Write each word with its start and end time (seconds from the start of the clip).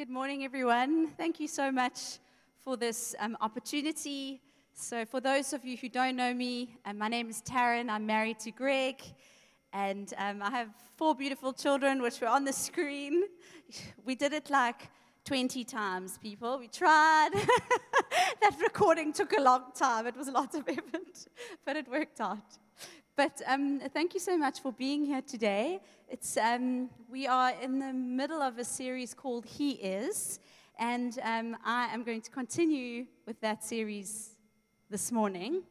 Good 0.00 0.08
morning, 0.08 0.44
everyone. 0.44 1.08
Thank 1.08 1.40
you 1.40 1.46
so 1.46 1.70
much 1.70 2.20
for 2.64 2.78
this 2.78 3.14
um, 3.18 3.36
opportunity. 3.42 4.40
So, 4.72 5.04
for 5.04 5.20
those 5.20 5.52
of 5.52 5.62
you 5.62 5.76
who 5.76 5.90
don't 5.90 6.16
know 6.16 6.32
me, 6.32 6.74
um, 6.86 6.96
my 6.96 7.08
name 7.08 7.28
is 7.28 7.42
Taryn. 7.42 7.90
I'm 7.90 8.06
married 8.06 8.38
to 8.38 8.50
Greg, 8.50 9.02
and 9.74 10.10
um, 10.16 10.40
I 10.40 10.48
have 10.52 10.68
four 10.96 11.14
beautiful 11.14 11.52
children, 11.52 12.00
which 12.00 12.18
were 12.18 12.28
on 12.28 12.46
the 12.46 12.52
screen. 12.54 13.24
We 14.06 14.14
did 14.14 14.32
it 14.32 14.48
like 14.48 14.88
20 15.26 15.64
times, 15.64 16.16
people. 16.16 16.58
We 16.58 16.68
tried. 16.68 17.32
that 18.40 18.56
recording 18.58 19.12
took 19.12 19.34
a 19.36 19.40
long 19.42 19.64
time. 19.74 20.06
It 20.06 20.16
was 20.16 20.28
a 20.28 20.32
lot 20.32 20.54
of 20.54 20.66
effort, 20.68 21.26
but 21.66 21.76
it 21.76 21.86
worked 21.90 22.22
out. 22.22 22.58
But 23.20 23.42
um, 23.46 23.80
thank 23.92 24.14
you 24.14 24.20
so 24.20 24.38
much 24.38 24.60
for 24.60 24.72
being 24.72 25.04
here 25.04 25.20
today. 25.20 25.80
It's, 26.08 26.38
um, 26.38 26.88
we 27.06 27.26
are 27.26 27.52
in 27.60 27.78
the 27.78 27.92
middle 27.92 28.40
of 28.40 28.56
a 28.56 28.64
series 28.64 29.12
called 29.12 29.44
He 29.44 29.72
Is, 29.72 30.40
and 30.78 31.18
um, 31.22 31.54
I 31.62 31.92
am 31.92 32.02
going 32.02 32.22
to 32.22 32.30
continue 32.30 33.04
with 33.26 33.38
that 33.42 33.62
series 33.62 34.30
this 34.88 35.12
morning. 35.12 35.64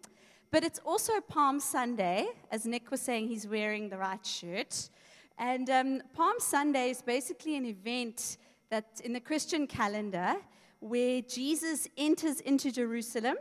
But 0.51 0.63
it's 0.63 0.77
also 0.85 1.13
Palm 1.21 1.59
Sunday, 1.59 2.27
as 2.51 2.67
Nick 2.67 2.91
was 2.91 3.01
saying, 3.01 3.29
he's 3.29 3.47
wearing 3.47 3.89
the 3.89 3.97
right 3.97 4.23
shirt. 4.23 4.91
And 5.39 5.71
um, 5.71 6.03
Palm 6.13 6.35
Sunday 6.37 6.91
is 6.91 7.01
basically 7.01 7.57
an 7.57 7.65
event 7.65 8.37
that 8.69 9.01
in 9.03 9.11
the 9.11 9.19
Christian 9.19 9.65
calendar 9.65 10.35
where 10.81 11.23
Jesus 11.23 11.87
enters 11.97 12.41
into 12.41 12.71
Jerusalem 12.71 13.37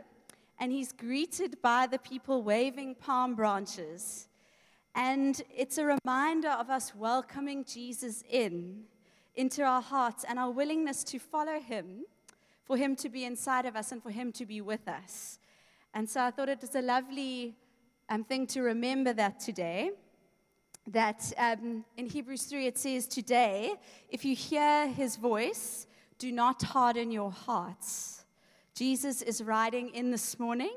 and 0.59 0.71
he's 0.71 0.91
greeted 0.91 1.61
by 1.61 1.87
the 1.87 1.97
people 1.97 2.43
waving 2.43 2.95
palm 2.95 3.33
branches. 3.35 4.27
And 4.93 5.41
it's 5.55 5.77
a 5.77 5.85
reminder 5.85 6.49
of 6.49 6.69
us 6.69 6.93
welcoming 6.93 7.63
Jesus 7.63 8.23
in, 8.29 8.83
into 9.35 9.63
our 9.63 9.81
hearts, 9.81 10.25
and 10.27 10.37
our 10.37 10.51
willingness 10.51 11.03
to 11.05 11.19
follow 11.19 11.59
him, 11.59 12.03
for 12.65 12.75
him 12.75 12.95
to 12.97 13.09
be 13.09 13.23
inside 13.23 13.65
of 13.65 13.75
us 13.75 13.91
and 13.91 14.03
for 14.03 14.11
him 14.11 14.31
to 14.33 14.45
be 14.45 14.59
with 14.59 14.87
us. 14.87 15.39
And 15.93 16.09
so 16.09 16.21
I 16.21 16.31
thought 16.31 16.49
it 16.49 16.61
was 16.61 16.75
a 16.75 16.81
lovely 16.81 17.55
um, 18.09 18.23
thing 18.23 18.45
to 18.47 18.61
remember 18.61 19.13
that 19.13 19.39
today. 19.39 19.91
That 20.87 21.31
um, 21.37 21.85
in 21.97 22.07
Hebrews 22.07 22.43
3 22.43 22.67
it 22.67 22.77
says, 22.77 23.07
Today, 23.07 23.75
if 24.09 24.25
you 24.25 24.35
hear 24.35 24.87
his 24.87 25.15
voice, 25.15 25.87
do 26.17 26.31
not 26.31 26.61
harden 26.63 27.11
your 27.11 27.31
hearts 27.31 28.18
Jesus 28.73 29.21
is 29.21 29.41
riding 29.41 29.89
in 29.89 30.11
this 30.11 30.39
morning, 30.39 30.73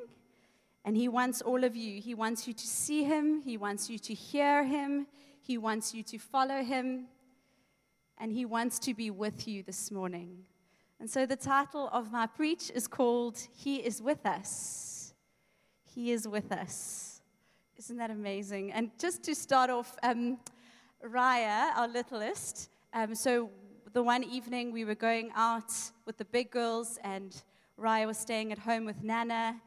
and 0.84 0.96
he 0.96 1.08
wants 1.08 1.40
all 1.40 1.64
of 1.64 1.76
you. 1.76 2.00
He 2.00 2.14
wants 2.14 2.48
you 2.48 2.54
to 2.54 2.66
see 2.66 3.04
him, 3.04 3.42
he 3.42 3.56
wants 3.56 3.88
you 3.88 3.98
to 3.98 4.14
hear 4.14 4.64
him, 4.64 5.06
he 5.40 5.58
wants 5.58 5.94
you 5.94 6.02
to 6.04 6.18
follow 6.18 6.62
him, 6.62 7.06
and 8.18 8.32
he 8.32 8.44
wants 8.44 8.78
to 8.80 8.94
be 8.94 9.10
with 9.10 9.46
you 9.46 9.62
this 9.62 9.90
morning. 9.90 10.44
And 11.00 11.10
so 11.10 11.26
the 11.26 11.36
title 11.36 11.88
of 11.92 12.12
my 12.12 12.26
preach 12.26 12.70
is 12.72 12.86
called 12.86 13.36
He 13.56 13.78
is 13.78 14.00
with 14.00 14.24
us. 14.24 15.14
He 15.84 16.12
is 16.12 16.28
with 16.28 16.52
us. 16.52 17.20
Isn't 17.76 17.96
that 17.96 18.12
amazing? 18.12 18.72
And 18.72 18.90
just 18.98 19.24
to 19.24 19.34
start 19.34 19.68
off, 19.68 19.96
um, 20.04 20.38
Raya, 21.04 21.76
our 21.76 21.88
littlest, 21.88 22.70
um, 22.94 23.16
so 23.16 23.50
the 23.92 24.02
one 24.02 24.22
evening 24.22 24.70
we 24.70 24.84
were 24.84 24.94
going 24.94 25.32
out 25.34 25.72
with 26.06 26.16
the 26.16 26.24
big 26.24 26.52
girls 26.52 26.98
and 27.02 27.42
Raya 27.78 28.06
was 28.06 28.19
staying 28.19 28.53
at 28.53 28.59
home 28.59 28.84
with 28.84 29.03
Nana. 29.03 29.61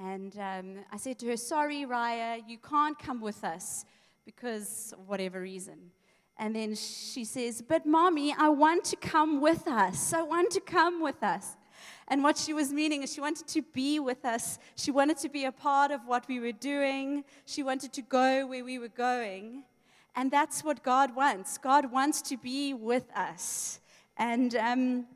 And 0.00 0.36
um, 0.38 0.84
I 0.92 0.96
said 0.96 1.18
to 1.20 1.26
her, 1.26 1.36
Sorry, 1.36 1.84
Raya, 1.84 2.42
you 2.46 2.58
can't 2.58 2.98
come 2.98 3.20
with 3.20 3.42
us 3.44 3.84
because 4.24 4.94
whatever 5.06 5.40
reason. 5.40 5.90
And 6.38 6.54
then 6.54 6.74
she 6.74 7.24
says, 7.24 7.62
But 7.62 7.84
mommy, 7.84 8.34
I 8.38 8.48
want 8.48 8.84
to 8.84 8.96
come 8.96 9.40
with 9.40 9.66
us. 9.66 10.12
I 10.12 10.22
want 10.22 10.52
to 10.52 10.60
come 10.60 11.02
with 11.02 11.22
us. 11.22 11.56
And 12.08 12.22
what 12.22 12.38
she 12.38 12.54
was 12.54 12.72
meaning 12.72 13.02
is 13.02 13.12
she 13.12 13.20
wanted 13.20 13.46
to 13.48 13.62
be 13.62 14.00
with 14.00 14.24
us. 14.24 14.58
She 14.76 14.90
wanted 14.90 15.18
to 15.18 15.28
be 15.28 15.44
a 15.44 15.52
part 15.52 15.90
of 15.90 16.06
what 16.06 16.26
we 16.28 16.40
were 16.40 16.52
doing. 16.52 17.24
She 17.44 17.62
wanted 17.62 17.92
to 17.92 18.02
go 18.02 18.46
where 18.46 18.64
we 18.64 18.78
were 18.78 18.88
going. 18.88 19.64
And 20.16 20.30
that's 20.30 20.64
what 20.64 20.82
God 20.82 21.14
wants. 21.14 21.58
God 21.58 21.92
wants 21.92 22.22
to 22.22 22.36
be 22.36 22.72
with 22.72 23.04
us. 23.14 23.80
And 24.16 24.54
um, 24.56 25.06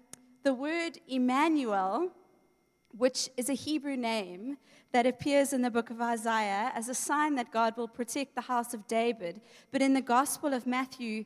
the 0.45 0.55
word 0.55 0.99
Emmanuel 1.09 2.11
which 2.97 3.29
is 3.37 3.49
a 3.49 3.55
Hebrew 3.55 3.97
name 3.97 4.59
that 4.93 5.07
appears 5.07 5.53
in 5.53 5.63
the 5.63 5.71
book 5.71 5.91
of 5.91 6.01
Isaiah 6.01 6.71
as 6.75 6.89
a 6.89 6.95
sign 6.95 7.35
that 7.37 7.51
God 7.51 7.77
will 7.77 7.89
protect 7.89 8.35
the 8.35 8.43
house 8.43 8.75
of 8.75 8.87
David. 8.87 9.41
But 9.71 9.83
in 9.83 9.95
the 9.95 10.03
Gospel 10.03 10.53
of 10.53 10.67
Matthew, 10.67 11.25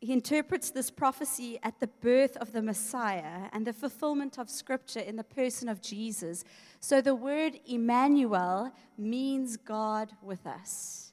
he 0.00 0.14
interprets 0.14 0.70
this 0.70 0.90
prophecy 0.90 1.58
at 1.62 1.78
the 1.78 1.86
birth 1.86 2.36
of 2.38 2.52
the 2.52 2.62
Messiah 2.62 3.48
and 3.52 3.66
the 3.66 3.72
fulfillment 3.74 4.38
of 4.38 4.48
Scripture 4.48 5.00
in 5.00 5.16
the 5.16 5.24
person 5.24 5.68
of 5.68 5.82
Jesus. 5.82 6.42
So 6.80 7.02
the 7.02 7.14
word 7.14 7.60
Emmanuel 7.66 8.72
means 8.96 9.58
God 9.58 10.10
with 10.22 10.46
us. 10.46 11.12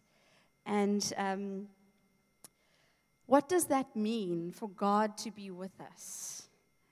And 0.65 1.13
um, 1.17 1.67
what 3.25 3.49
does 3.49 3.65
that 3.65 3.93
mean 3.93 4.51
for 4.51 4.69
God 4.69 5.17
to 5.19 5.31
be 5.31 5.51
with 5.51 5.81
us? 5.81 6.47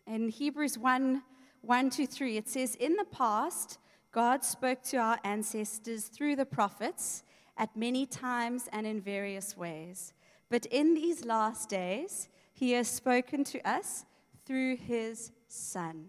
In 0.05 0.27
Hebrews 0.27 0.77
1 0.77 1.23
1 1.65 1.89
to 1.91 2.05
3, 2.05 2.37
it 2.37 2.47
says, 2.47 2.75
In 2.75 2.95
the 2.95 3.05
past, 3.05 3.79
God 4.11 4.43
spoke 4.43 4.83
to 4.83 4.97
our 4.97 5.19
ancestors 5.23 6.05
through 6.05 6.35
the 6.35 6.45
prophets 6.45 7.23
at 7.57 7.75
many 7.75 8.05
times 8.05 8.69
and 8.71 8.85
in 8.85 9.01
various 9.01 9.57
ways. 9.57 10.13
But 10.49 10.65
in 10.67 10.93
these 10.93 11.25
last 11.25 11.69
days, 11.69 12.29
he 12.53 12.73
has 12.73 12.87
spoken 12.87 13.43
to 13.45 13.67
us 13.67 14.05
through 14.45 14.77
his 14.77 15.31
Son, 15.47 16.05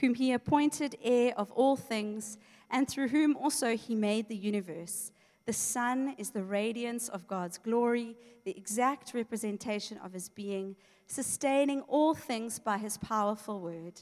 whom 0.00 0.14
he 0.14 0.32
appointed 0.32 0.96
heir 1.02 1.34
of 1.36 1.52
all 1.52 1.76
things, 1.76 2.36
and 2.70 2.88
through 2.88 3.08
whom 3.08 3.36
also 3.36 3.76
he 3.76 3.94
made 3.94 4.28
the 4.28 4.36
universe. 4.36 5.12
The 5.46 5.52
Son 5.52 6.14
is 6.18 6.30
the 6.30 6.42
radiance 6.42 7.08
of 7.08 7.28
God's 7.28 7.58
glory, 7.58 8.16
the 8.44 8.56
exact 8.56 9.14
representation 9.14 9.98
of 9.98 10.12
his 10.12 10.28
being, 10.28 10.76
sustaining 11.06 11.82
all 11.82 12.14
things 12.14 12.58
by 12.58 12.78
his 12.78 12.98
powerful 12.98 13.60
word. 13.60 14.00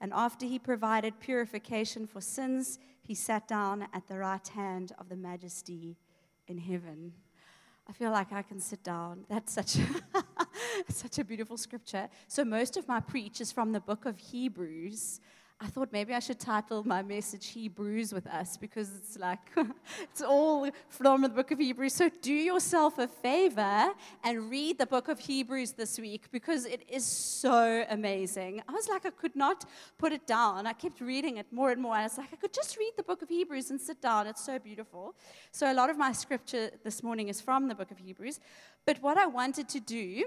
And 0.00 0.12
after 0.12 0.46
he 0.46 0.58
provided 0.58 1.18
purification 1.20 2.06
for 2.06 2.20
sins, 2.20 2.78
he 3.02 3.14
sat 3.14 3.48
down 3.48 3.88
at 3.92 4.06
the 4.06 4.18
right 4.18 4.46
hand 4.48 4.92
of 4.98 5.08
the 5.08 5.16
majesty 5.16 5.96
in 6.46 6.58
heaven. 6.58 7.12
I 7.88 7.92
feel 7.92 8.10
like 8.10 8.32
I 8.32 8.42
can 8.42 8.60
sit 8.60 8.84
down. 8.84 9.24
That's 9.28 9.52
such 9.52 9.76
a, 9.76 10.22
such 10.92 11.18
a 11.18 11.24
beautiful 11.24 11.56
scripture. 11.56 12.08
So, 12.28 12.44
most 12.44 12.76
of 12.76 12.86
my 12.86 13.00
preach 13.00 13.40
is 13.40 13.50
from 13.50 13.72
the 13.72 13.80
book 13.80 14.04
of 14.04 14.18
Hebrews. 14.18 15.20
I 15.60 15.66
thought 15.66 15.88
maybe 15.92 16.14
I 16.14 16.20
should 16.20 16.38
title 16.38 16.86
my 16.86 17.02
message 17.02 17.48
Hebrews 17.48 18.12
with 18.12 18.28
us 18.28 18.56
because 18.56 18.94
it's 18.94 19.18
like, 19.18 19.40
it's 20.02 20.22
all 20.22 20.70
from 20.88 21.22
the 21.22 21.28
book 21.28 21.50
of 21.50 21.58
Hebrews. 21.58 21.94
So 21.94 22.08
do 22.22 22.32
yourself 22.32 22.98
a 22.98 23.08
favor 23.08 23.92
and 24.22 24.50
read 24.50 24.78
the 24.78 24.86
book 24.86 25.08
of 25.08 25.18
Hebrews 25.18 25.72
this 25.72 25.98
week 25.98 26.30
because 26.30 26.64
it 26.64 26.84
is 26.88 27.04
so 27.04 27.84
amazing. 27.90 28.62
I 28.68 28.72
was 28.72 28.88
like, 28.88 29.04
I 29.04 29.10
could 29.10 29.34
not 29.34 29.64
put 29.98 30.12
it 30.12 30.28
down. 30.28 30.64
I 30.64 30.74
kept 30.74 31.00
reading 31.00 31.38
it 31.38 31.46
more 31.50 31.72
and 31.72 31.82
more. 31.82 31.94
And 31.94 32.02
I 32.02 32.04
was 32.04 32.18
like, 32.18 32.32
I 32.32 32.36
could 32.36 32.52
just 32.52 32.78
read 32.78 32.92
the 32.96 33.02
book 33.02 33.22
of 33.22 33.28
Hebrews 33.28 33.70
and 33.70 33.80
sit 33.80 34.00
down. 34.00 34.28
It's 34.28 34.44
so 34.44 34.60
beautiful. 34.60 35.16
So 35.50 35.70
a 35.70 35.74
lot 35.74 35.90
of 35.90 35.98
my 35.98 36.12
scripture 36.12 36.70
this 36.84 37.02
morning 37.02 37.28
is 37.28 37.40
from 37.40 37.66
the 37.66 37.74
book 37.74 37.90
of 37.90 37.98
Hebrews. 37.98 38.38
But 38.86 39.02
what 39.02 39.18
I 39.18 39.26
wanted 39.26 39.68
to 39.70 39.80
do 39.80 40.24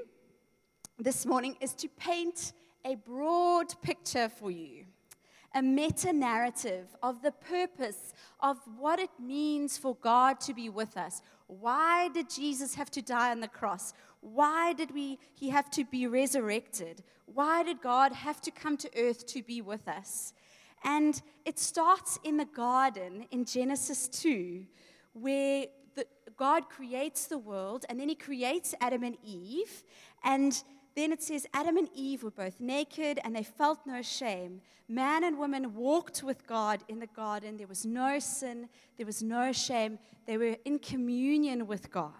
this 0.99 1.25
morning 1.25 1.55
is 1.61 1.73
to 1.75 1.87
paint 1.87 2.51
a 2.83 2.95
broad 2.95 3.81
picture 3.81 4.27
for 4.27 4.51
you 4.51 4.87
a 5.53 5.61
meta 5.61 6.13
narrative 6.13 6.95
of 7.03 7.21
the 7.21 7.31
purpose 7.31 8.13
of 8.39 8.57
what 8.77 8.99
it 8.99 9.09
means 9.19 9.77
for 9.77 9.95
God 9.95 10.39
to 10.41 10.53
be 10.53 10.69
with 10.69 10.97
us. 10.97 11.21
Why 11.47 12.07
did 12.09 12.29
Jesus 12.29 12.75
have 12.75 12.89
to 12.91 13.01
die 13.01 13.31
on 13.31 13.41
the 13.41 13.47
cross? 13.47 13.93
Why 14.21 14.73
did 14.73 14.91
we, 14.91 15.19
he 15.33 15.49
have 15.49 15.69
to 15.71 15.83
be 15.83 16.07
resurrected? 16.07 17.03
Why 17.25 17.63
did 17.63 17.81
God 17.81 18.13
have 18.13 18.39
to 18.41 18.51
come 18.51 18.77
to 18.77 18.89
earth 18.97 19.25
to 19.27 19.43
be 19.43 19.61
with 19.61 19.87
us? 19.87 20.33
And 20.83 21.21
it 21.45 21.59
starts 21.59 22.19
in 22.23 22.37
the 22.37 22.45
garden 22.45 23.25
in 23.31 23.45
Genesis 23.45 24.07
2, 24.07 24.65
where 25.13 25.65
the, 25.95 26.05
God 26.37 26.69
creates 26.69 27.27
the 27.27 27.37
world 27.37 27.85
and 27.89 27.99
then 27.99 28.09
he 28.09 28.15
creates 28.15 28.73
Adam 28.79 29.03
and 29.03 29.17
Eve. 29.23 29.83
And 30.23 30.61
then 30.95 31.11
it 31.11 31.23
says 31.23 31.47
Adam 31.53 31.77
and 31.77 31.89
Eve 31.95 32.23
were 32.23 32.31
both 32.31 32.59
naked 32.59 33.19
and 33.23 33.35
they 33.35 33.43
felt 33.43 33.79
no 33.85 34.01
shame. 34.01 34.61
Man 34.87 35.23
and 35.23 35.37
woman 35.37 35.73
walked 35.73 36.21
with 36.21 36.45
God 36.45 36.83
in 36.89 36.99
the 36.99 37.07
garden. 37.07 37.57
There 37.57 37.67
was 37.67 37.85
no 37.85 38.19
sin, 38.19 38.67
there 38.97 39.05
was 39.05 39.23
no 39.23 39.51
shame. 39.51 39.99
They 40.25 40.37
were 40.37 40.57
in 40.65 40.79
communion 40.79 41.65
with 41.67 41.91
God. 41.91 42.11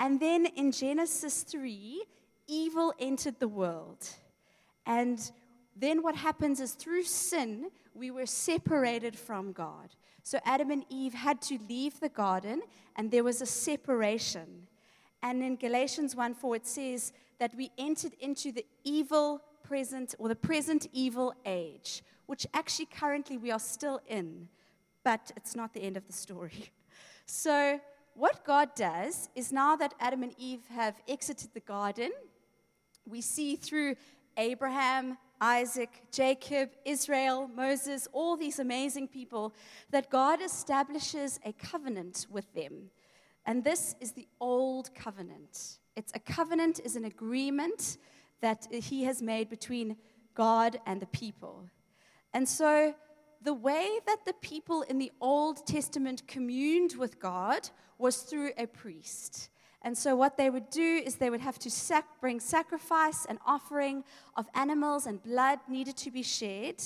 And 0.00 0.20
then 0.20 0.46
in 0.46 0.72
Genesis 0.72 1.42
3, 1.42 2.04
evil 2.46 2.94
entered 2.98 3.38
the 3.38 3.48
world. 3.48 4.08
And 4.86 5.30
then 5.76 6.02
what 6.02 6.16
happens 6.16 6.60
is 6.60 6.72
through 6.72 7.04
sin, 7.04 7.70
we 7.94 8.10
were 8.10 8.26
separated 8.26 9.16
from 9.16 9.52
God. 9.52 9.90
So 10.22 10.38
Adam 10.44 10.70
and 10.70 10.84
Eve 10.88 11.14
had 11.14 11.40
to 11.42 11.58
leave 11.68 12.00
the 12.00 12.08
garden, 12.08 12.62
and 12.96 13.10
there 13.10 13.24
was 13.24 13.40
a 13.40 13.46
separation. 13.46 14.66
And 15.22 15.42
in 15.42 15.56
Galatians 15.56 16.14
1 16.14 16.34
4, 16.34 16.56
it 16.56 16.66
says, 16.66 17.12
that 17.38 17.54
we 17.54 17.70
entered 17.78 18.14
into 18.20 18.52
the 18.52 18.64
evil 18.84 19.42
present 19.62 20.14
or 20.18 20.28
the 20.28 20.36
present 20.36 20.88
evil 20.92 21.34
age, 21.44 22.02
which 22.26 22.46
actually 22.54 22.86
currently 22.86 23.36
we 23.36 23.50
are 23.50 23.58
still 23.58 24.00
in, 24.06 24.48
but 25.04 25.30
it's 25.36 25.54
not 25.54 25.72
the 25.74 25.80
end 25.80 25.96
of 25.96 26.06
the 26.06 26.12
story. 26.12 26.70
So, 27.30 27.78
what 28.14 28.42
God 28.42 28.74
does 28.74 29.28
is 29.34 29.52
now 29.52 29.76
that 29.76 29.92
Adam 30.00 30.22
and 30.22 30.34
Eve 30.38 30.62
have 30.70 30.94
exited 31.06 31.50
the 31.52 31.60
garden, 31.60 32.10
we 33.06 33.20
see 33.20 33.54
through 33.54 33.96
Abraham, 34.38 35.18
Isaac, 35.40 35.90
Jacob, 36.10 36.70
Israel, 36.84 37.50
Moses, 37.54 38.08
all 38.12 38.36
these 38.36 38.58
amazing 38.58 39.08
people, 39.08 39.54
that 39.90 40.10
God 40.10 40.40
establishes 40.40 41.38
a 41.44 41.52
covenant 41.52 42.26
with 42.30 42.52
them. 42.54 42.90
And 43.46 43.62
this 43.62 43.94
is 44.00 44.12
the 44.12 44.26
old 44.40 44.94
covenant. 44.94 45.78
It's 45.98 46.12
a 46.14 46.20
covenant 46.20 46.78
is 46.84 46.94
an 46.94 47.04
agreement 47.04 47.98
that 48.40 48.68
he 48.70 49.02
has 49.02 49.20
made 49.20 49.50
between 49.50 49.96
God 50.34 50.78
and 50.86 51.02
the 51.02 51.06
people. 51.06 51.68
And 52.32 52.48
so 52.48 52.94
the 53.42 53.52
way 53.52 53.98
that 54.06 54.24
the 54.24 54.34
people 54.34 54.82
in 54.82 54.98
the 54.98 55.10
Old 55.20 55.66
Testament 55.66 56.22
communed 56.28 56.94
with 56.96 57.18
God 57.18 57.68
was 57.98 58.18
through 58.18 58.52
a 58.56 58.66
priest. 58.66 59.50
And 59.82 59.98
so, 59.98 60.14
what 60.14 60.36
they 60.36 60.50
would 60.50 60.70
do 60.70 61.02
is 61.04 61.16
they 61.16 61.30
would 61.30 61.40
have 61.40 61.58
to 61.60 61.70
sac- 61.70 62.20
bring 62.20 62.38
sacrifice 62.38 63.26
and 63.28 63.38
offering 63.44 64.04
of 64.36 64.46
animals, 64.54 65.06
and 65.06 65.22
blood 65.22 65.58
needed 65.68 65.96
to 65.98 66.10
be 66.10 66.22
shed 66.22 66.82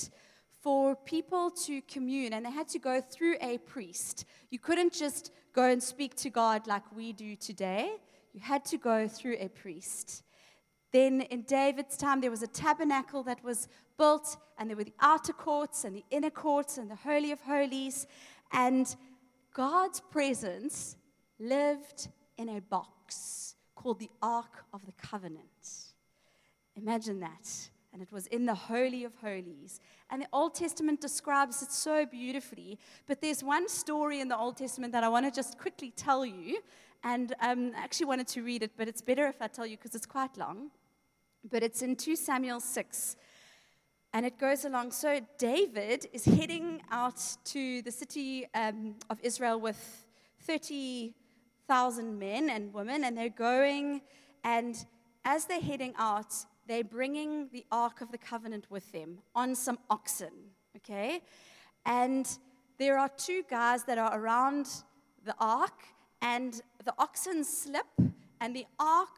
for 0.61 0.95
people 0.95 1.51
to 1.65 1.81
commune. 1.81 2.33
And 2.33 2.45
they 2.45 2.51
had 2.51 2.67
to 2.69 2.79
go 2.79 3.01
through 3.01 3.35
a 3.41 3.57
priest. 3.59 4.25
You 4.51 4.59
couldn't 4.59 4.93
just 4.93 5.31
go 5.53 5.63
and 5.63 5.81
speak 5.81 6.15
to 6.17 6.29
God 6.29 6.67
like 6.67 6.83
we 6.95 7.13
do 7.13 7.35
today, 7.35 7.97
you 8.33 8.39
had 8.41 8.65
to 8.65 8.77
go 8.77 9.07
through 9.07 9.37
a 9.39 9.47
priest. 9.47 10.23
Then 10.91 11.21
in 11.21 11.43
David's 11.43 11.97
time, 11.97 12.21
there 12.21 12.31
was 12.31 12.43
a 12.43 12.47
tabernacle 12.47 13.23
that 13.23 13.43
was 13.43 13.67
built, 13.97 14.37
and 14.57 14.69
there 14.69 14.77
were 14.77 14.83
the 14.83 14.93
outer 14.99 15.33
courts 15.33 15.83
and 15.83 15.95
the 15.95 16.03
inner 16.11 16.29
courts 16.29 16.77
and 16.77 16.89
the 16.89 16.95
Holy 16.95 17.31
of 17.31 17.41
Holies. 17.41 18.05
And 18.51 18.95
God's 19.53 19.99
presence 19.99 20.95
lived 21.39 22.09
in 22.37 22.49
a 22.49 22.61
box 22.61 23.55
called 23.75 23.99
the 23.99 24.09
Ark 24.21 24.65
of 24.73 24.85
the 24.85 24.93
Covenant. 24.93 25.93
Imagine 26.75 27.19
that. 27.19 27.69
And 27.91 28.01
it 28.01 28.11
was 28.11 28.25
in 28.27 28.47
the 28.47 28.55
Holy 28.55 29.03
of 29.03 29.13
Holies. 29.15 29.79
And 30.09 30.23
the 30.23 30.27
Old 30.33 30.55
Testament 30.55 30.99
describes 30.99 31.61
it 31.61 31.71
so 31.71 32.07
beautifully. 32.07 32.79
But 33.05 33.21
there's 33.21 33.43
one 33.43 33.69
story 33.69 34.19
in 34.19 34.27
the 34.27 34.37
Old 34.37 34.57
Testament 34.57 34.93
that 34.93 35.03
I 35.03 35.09
want 35.09 35.27
to 35.27 35.31
just 35.31 35.59
quickly 35.59 35.93
tell 35.95 36.25
you. 36.25 36.59
And 37.03 37.33
um, 37.41 37.71
I 37.75 37.83
actually 37.83 38.05
wanted 38.05 38.27
to 38.29 38.43
read 38.43 38.63
it, 38.63 38.71
but 38.77 38.87
it's 38.87 39.01
better 39.01 39.27
if 39.27 39.41
I 39.41 39.47
tell 39.47 39.65
you 39.65 39.77
because 39.77 39.95
it's 39.95 40.05
quite 40.05 40.37
long 40.37 40.71
but 41.49 41.63
it's 41.63 41.81
in 41.81 41.95
2 41.95 42.15
Samuel 42.15 42.59
6. 42.59 43.15
And 44.13 44.25
it 44.25 44.37
goes 44.37 44.63
along. 44.63 44.91
So 44.91 45.19
David 45.37 46.07
is 46.13 46.25
heading 46.25 46.81
out 46.91 47.19
to 47.45 47.81
the 47.81 47.91
city 47.91 48.47
um, 48.53 48.95
of 49.09 49.19
Israel 49.23 49.59
with 49.59 50.05
30,000 50.41 52.19
men 52.19 52.49
and 52.49 52.73
women, 52.73 53.03
and 53.03 53.17
they're 53.17 53.29
going. 53.29 54.01
And 54.43 54.85
as 55.25 55.45
they're 55.45 55.59
heading 55.59 55.93
out, 55.97 56.33
they're 56.67 56.83
bringing 56.83 57.49
the 57.51 57.65
Ark 57.71 58.01
of 58.01 58.11
the 58.11 58.17
Covenant 58.17 58.67
with 58.69 58.89
them 58.91 59.17
on 59.35 59.55
some 59.55 59.79
oxen, 59.89 60.31
okay? 60.77 61.21
And 61.85 62.37
there 62.77 62.99
are 62.99 63.09
two 63.17 63.43
guys 63.49 63.83
that 63.85 63.97
are 63.97 64.17
around 64.17 64.67
the 65.25 65.35
Ark, 65.39 65.85
and 66.21 66.61
the 66.83 66.93
oxen 66.97 67.43
slip, 67.43 67.87
and 68.39 68.55
the 68.55 68.65
Ark 68.79 69.17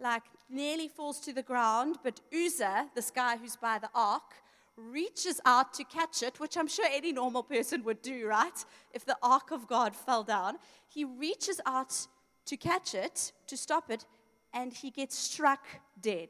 like 0.00 0.22
nearly 0.48 0.88
falls 0.88 1.20
to 1.20 1.32
the 1.32 1.42
ground, 1.42 1.96
but 2.02 2.20
Uzzah, 2.32 2.88
this 2.94 3.10
guy 3.10 3.36
who's 3.36 3.56
by 3.56 3.78
the 3.78 3.90
ark, 3.94 4.34
reaches 4.76 5.40
out 5.44 5.74
to 5.74 5.84
catch 5.84 6.22
it, 6.22 6.38
which 6.38 6.56
I'm 6.56 6.68
sure 6.68 6.86
any 6.90 7.12
normal 7.12 7.42
person 7.42 7.82
would 7.84 8.00
do, 8.00 8.28
right? 8.28 8.64
If 8.92 9.04
the 9.04 9.16
ark 9.22 9.50
of 9.50 9.66
God 9.66 9.96
fell 9.96 10.22
down, 10.22 10.58
he 10.86 11.04
reaches 11.04 11.60
out 11.66 12.06
to 12.46 12.56
catch 12.56 12.94
it, 12.94 13.32
to 13.48 13.56
stop 13.56 13.90
it, 13.90 14.06
and 14.54 14.72
he 14.72 14.90
gets 14.90 15.18
struck 15.18 15.66
dead. 16.00 16.28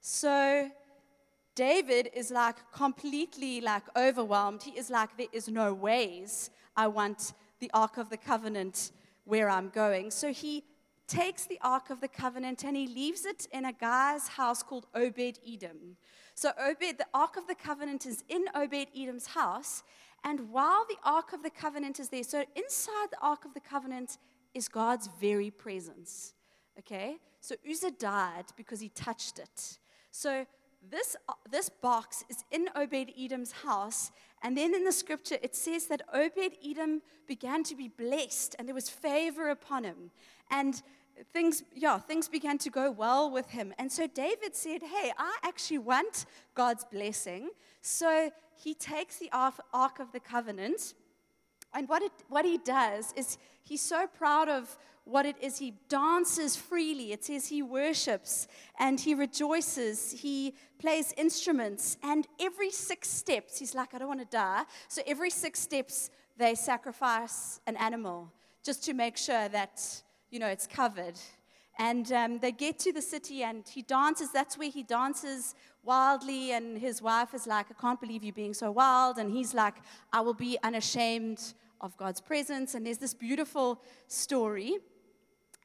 So 0.00 0.70
David 1.54 2.10
is 2.14 2.30
like 2.30 2.56
completely 2.72 3.60
like 3.60 3.84
overwhelmed. 3.96 4.64
He 4.64 4.72
is 4.72 4.90
like, 4.90 5.16
there 5.16 5.28
is 5.32 5.48
no 5.48 5.72
ways 5.72 6.50
I 6.76 6.88
want 6.88 7.32
the 7.60 7.70
Ark 7.72 7.96
of 7.96 8.10
the 8.10 8.16
Covenant 8.16 8.90
where 9.24 9.48
I'm 9.48 9.68
going. 9.68 10.10
So 10.10 10.32
he 10.32 10.64
takes 11.06 11.44
the 11.44 11.58
Ark 11.62 11.90
of 11.90 12.00
the 12.00 12.08
Covenant 12.08 12.64
and 12.64 12.76
he 12.76 12.86
leaves 12.86 13.24
it 13.24 13.46
in 13.52 13.64
a 13.64 13.72
guy's 13.72 14.28
house 14.28 14.62
called 14.62 14.86
Obed 14.94 15.38
Edom. 15.46 15.96
So, 16.34 16.52
Obed, 16.58 16.98
the 16.98 17.06
Ark 17.12 17.36
of 17.36 17.46
the 17.46 17.54
Covenant 17.54 18.06
is 18.06 18.24
in 18.28 18.46
Obed 18.54 18.88
Edom's 18.96 19.26
house. 19.26 19.82
And 20.24 20.50
while 20.50 20.86
the 20.88 20.96
Ark 21.04 21.32
of 21.32 21.42
the 21.42 21.50
Covenant 21.50 22.00
is 22.00 22.08
there, 22.08 22.22
so 22.22 22.44
inside 22.56 23.08
the 23.10 23.20
Ark 23.20 23.44
of 23.44 23.54
the 23.54 23.60
Covenant 23.60 24.18
is 24.54 24.68
God's 24.68 25.08
very 25.20 25.50
presence. 25.50 26.32
Okay? 26.78 27.16
So 27.40 27.56
Uzzah 27.68 27.90
died 27.92 28.46
because 28.56 28.80
he 28.80 28.88
touched 28.88 29.38
it. 29.38 29.78
So 30.10 30.46
this, 30.90 31.16
this 31.50 31.68
box 31.68 32.24
is 32.30 32.44
in 32.50 32.68
Obed 32.74 33.12
Edom's 33.18 33.52
house. 33.52 34.10
And 34.42 34.56
then 34.56 34.74
in 34.74 34.84
the 34.84 34.92
scripture, 34.92 35.38
it 35.42 35.54
says 35.54 35.86
that 35.86 36.02
Obed 36.12 36.56
Edom 36.64 37.02
began 37.26 37.62
to 37.64 37.76
be 37.76 37.88
blessed 37.88 38.56
and 38.58 38.66
there 38.66 38.74
was 38.74 38.90
favor 38.90 39.50
upon 39.50 39.84
him. 39.84 40.10
And 40.50 40.82
things, 41.32 41.62
yeah, 41.74 41.98
things 41.98 42.28
began 42.28 42.58
to 42.58 42.70
go 42.70 42.90
well 42.90 43.30
with 43.30 43.50
him. 43.50 43.72
And 43.78 43.90
so 43.90 44.06
David 44.06 44.54
said, 44.54 44.82
Hey, 44.82 45.12
I 45.16 45.36
actually 45.42 45.78
want 45.78 46.26
God's 46.54 46.84
blessing. 46.84 47.50
So 47.80 48.30
he 48.56 48.74
takes 48.74 49.18
the 49.18 49.30
Ark 49.32 49.98
of 49.98 50.12
the 50.12 50.20
Covenant. 50.20 50.94
And 51.74 51.88
what, 51.88 52.02
it, 52.02 52.12
what 52.28 52.44
he 52.44 52.58
does 52.58 53.12
is 53.16 53.38
he's 53.62 53.80
so 53.80 54.06
proud 54.06 54.48
of 54.48 54.76
what 55.04 55.26
it 55.26 55.36
is. 55.40 55.58
He 55.58 55.74
dances 55.88 56.56
freely. 56.56 57.12
It 57.12 57.24
says 57.24 57.46
he 57.46 57.62
worships 57.62 58.46
and 58.78 59.00
he 59.00 59.14
rejoices. 59.14 60.12
He 60.12 60.54
plays 60.78 61.12
instruments. 61.16 61.96
And 62.02 62.26
every 62.40 62.70
six 62.70 63.08
steps, 63.08 63.58
he's 63.58 63.74
like, 63.74 63.94
I 63.94 63.98
don't 63.98 64.08
want 64.08 64.20
to 64.20 64.36
die. 64.36 64.64
So 64.88 65.02
every 65.06 65.30
six 65.30 65.60
steps, 65.60 66.10
they 66.36 66.54
sacrifice 66.54 67.60
an 67.66 67.76
animal 67.76 68.32
just 68.64 68.84
to 68.84 68.94
make 68.94 69.16
sure 69.16 69.48
that 69.48 70.02
you 70.32 70.38
know, 70.38 70.48
it's 70.48 70.66
covered. 70.66 71.14
And 71.78 72.10
um, 72.12 72.38
they 72.38 72.52
get 72.52 72.78
to 72.80 72.92
the 72.92 73.02
city 73.02 73.42
and 73.42 73.68
he 73.68 73.82
dances. 73.82 74.32
That's 74.32 74.58
where 74.58 74.70
he 74.70 74.82
dances 74.82 75.54
wildly. 75.84 76.52
And 76.52 76.78
his 76.78 77.00
wife 77.02 77.34
is 77.34 77.46
like, 77.46 77.66
I 77.70 77.74
can't 77.80 78.00
believe 78.00 78.24
you 78.24 78.32
being 78.32 78.54
so 78.54 78.70
wild. 78.70 79.18
And 79.18 79.30
he's 79.30 79.54
like, 79.54 79.74
I 80.12 80.22
will 80.22 80.34
be 80.34 80.58
unashamed 80.62 81.54
of 81.80 81.96
God's 81.98 82.20
presence. 82.20 82.74
And 82.74 82.86
there's 82.86 82.98
this 82.98 83.14
beautiful 83.14 83.82
story. 84.08 84.78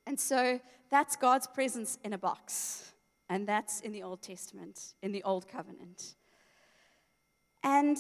And 0.08 0.18
so 0.18 0.60
that's 0.90 1.18
God's 1.18 1.48
presence 1.48 2.00
in 2.04 2.14
a 2.14 2.18
box. 2.18 2.94
And 3.30 3.46
that's 3.46 3.82
in 3.82 3.92
the 3.92 4.04
Old 4.04 4.22
Testament, 4.22 4.94
in 5.04 5.12
the 5.12 5.22
Old 5.24 5.50
Covenant. 5.50 6.16
And 7.62 7.98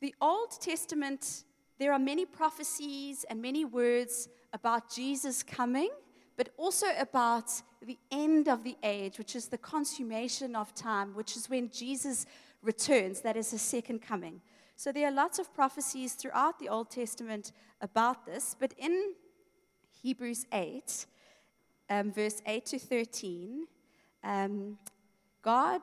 the 0.00 0.12
Old 0.20 0.60
Testament, 0.60 1.44
there 1.78 1.92
are 1.92 1.98
many 1.98 2.26
prophecies 2.26 3.24
and 3.30 3.40
many 3.40 3.64
words 3.64 4.28
about 4.52 4.92
Jesus 4.92 5.44
coming, 5.44 5.90
but 6.36 6.48
also 6.56 6.86
about 6.98 7.52
the 7.80 7.98
end 8.10 8.48
of 8.48 8.64
the 8.64 8.76
age, 8.82 9.16
which 9.16 9.36
is 9.36 9.46
the 9.46 9.58
consummation 9.58 10.56
of 10.56 10.74
time, 10.74 11.14
which 11.14 11.36
is 11.36 11.48
when 11.48 11.70
Jesus 11.70 12.26
returns. 12.62 13.20
That 13.20 13.36
is 13.36 13.52
his 13.52 13.62
second 13.62 14.02
coming. 14.02 14.40
So 14.74 14.90
there 14.90 15.06
are 15.06 15.12
lots 15.12 15.38
of 15.38 15.54
prophecies 15.54 16.14
throughout 16.14 16.58
the 16.58 16.68
Old 16.68 16.90
Testament 16.90 17.52
about 17.80 18.26
this, 18.26 18.56
but 18.58 18.74
in 18.76 19.14
Hebrews 20.02 20.46
8, 20.52 21.06
um, 21.90 22.12
verse 22.12 22.42
8 22.46 22.66
to 22.66 22.78
13, 22.78 23.66
um, 24.24 24.78
God, 25.42 25.82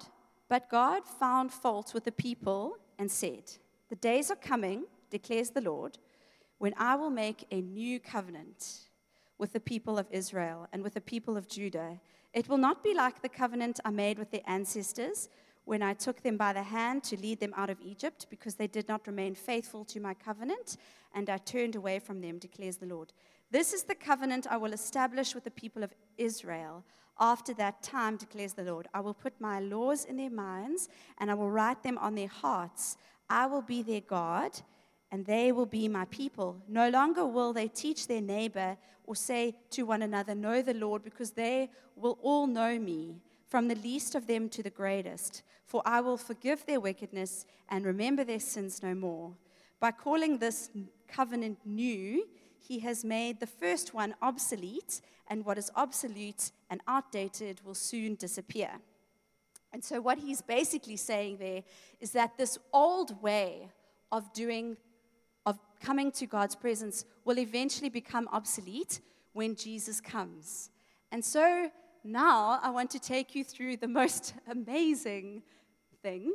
but 0.50 0.70
God 0.70 1.08
found 1.08 1.51
fault 1.51 1.93
with 1.93 2.03
the 2.03 2.12
people 2.12 2.77
and 3.00 3.12
said, 3.12 3.43
The 3.89 3.96
days 3.96 4.29
are 4.32 4.36
coming, 4.36 4.86
declares 5.10 5.51
the 5.51 5.62
Lord 5.62 5.98
when 6.58 6.74
I 6.77 6.96
will 6.96 7.10
make 7.10 7.46
a 7.51 7.60
new 7.60 8.00
covenant 8.00 8.88
with 9.38 9.51
the 9.51 9.60
people 9.60 9.98
of 9.98 10.08
Israel 10.12 10.67
and 10.72 10.82
with 10.82 10.93
the 10.93 11.01
people 11.01 11.36
of 11.36 11.50
Judah. 11.50 12.00
It 12.34 12.48
will 12.48 12.58
not 12.58 12.84
be 12.84 12.93
like 12.93 13.22
the 13.22 13.27
covenant 13.27 13.79
I 13.84 13.89
made 13.89 14.17
with 14.17 14.32
their 14.32 14.48
ancestors 14.48 15.27
when 15.65 15.82
I 15.82 15.93
took 15.93 16.22
them 16.22 16.38
by 16.38 16.53
the 16.53 16.63
hand 16.63 17.03
to 17.05 17.20
lead 17.20 17.39
them 17.39 17.53
out 17.55 17.70
of 17.70 17.82
Egypt, 17.82 18.27
because 18.29 18.55
they 18.55 18.67
did 18.67 18.88
not 18.88 19.08
remain 19.08 19.36
faithful 19.36 19.86
to 19.86 20.00
my 20.00 20.13
covenant, 20.13 20.77
and 21.13 21.29
I 21.29 21.38
turned 21.38 21.75
away 21.75 22.00
from 22.00 22.22
them, 22.22 22.38
declares 22.38 22.77
the 22.77 22.86
Lord. 22.86 23.13
This 23.53 23.72
is 23.72 23.83
the 23.83 23.93
covenant 23.93 24.48
I 24.50 24.57
will 24.57 24.74
establish 24.74 25.36
with 25.36 25.43
the 25.43 25.51
people 25.51 25.83
of 25.83 25.93
Israel. 26.17 26.83
After 27.19 27.53
that 27.53 27.83
time, 27.83 28.17
declares 28.17 28.53
the 28.53 28.63
Lord, 28.63 28.88
I 28.95 29.00
will 29.00 29.13
put 29.13 29.39
my 29.39 29.60
laws 29.60 30.05
in 30.05 30.17
their 30.17 30.31
minds, 30.31 30.89
and 31.19 31.29
I 31.29 31.36
will 31.36 31.51
write 31.51 31.83
them 31.83 32.00
on 32.00 32.15
their 32.15 32.27
hearts. 32.27 32.98
I 33.29 33.45
will 33.45 33.62
be 33.62 33.83
their 33.83 34.01
God 34.01 34.60
and 35.12 35.24
they 35.27 35.51
will 35.51 35.67
be 35.67 35.88
my 35.88 36.05
people. 36.05 36.57
No 36.67 36.89
longer 36.89 37.27
will 37.27 37.53
they 37.53 37.67
teach 37.67 38.07
their 38.07 38.22
neighbor 38.22 38.75
or 39.05 39.15
say 39.15 39.53
to 39.69 39.83
one 39.83 40.01
another, 40.01 40.33
Know 40.33 40.63
the 40.63 40.74
Lord, 40.74 41.03
because 41.03 41.29
they 41.29 41.69
will 41.95 42.17
all 42.24 42.48
know 42.48 42.79
me, 42.79 43.22
from 43.48 43.67
the 43.67 43.75
least 43.75 44.15
of 44.15 44.25
them 44.25 44.50
to 44.50 44.63
the 44.63 44.72
greatest. 44.72 45.43
For 45.63 45.83
I 45.86 46.01
will 46.01 46.17
forgive 46.17 46.65
their 46.65 46.79
wickedness 46.79 47.45
and 47.69 47.86
remember 47.86 48.24
their 48.24 48.39
sins 48.39 48.81
no 48.81 48.95
more. 48.95 49.36
By 49.79 49.91
calling 49.91 50.39
this 50.39 50.72
covenant 51.07 51.60
new, 51.63 52.25
he 52.67 52.79
has 52.79 53.03
made 53.03 53.39
the 53.39 53.48
first 53.48 53.93
one 53.93 54.15
obsolete, 54.22 55.01
and 55.27 55.46
what 55.46 55.58
is 55.58 55.72
obsolete 55.75 56.51
and 56.70 56.82
outdated 56.88 57.62
will 57.65 57.75
soon 57.75 58.15
disappear. 58.15 58.70
And 59.72 59.84
so, 59.84 60.00
what 60.01 60.20
he's 60.20 60.41
basically 60.41 60.98
saying 60.98 61.38
there 61.38 61.63
is 62.00 62.12
that 62.12 62.38
this 62.38 62.58
old 62.72 63.22
way 63.22 63.70
of 64.12 64.32
doing 64.34 64.77
of 65.46 65.60
coming 65.82 66.12
to 66.12 66.25
God's 66.25 66.55
presence 66.55 67.05
will 67.25 67.39
eventually 67.39 67.89
become 67.89 68.29
obsolete 68.32 69.01
when 69.34 69.55
Jesus 69.55 70.00
comes. 70.00 70.70
And 71.12 71.24
so 71.24 71.70
now 72.03 72.60
I 72.62 72.70
want 72.70 72.91
to 72.91 73.00
take 73.00 73.36
you 73.36 73.43
through 73.43 73.77
the 73.77 73.88
most 74.00 74.34
amazing 74.50 75.43
thing, 76.01 76.34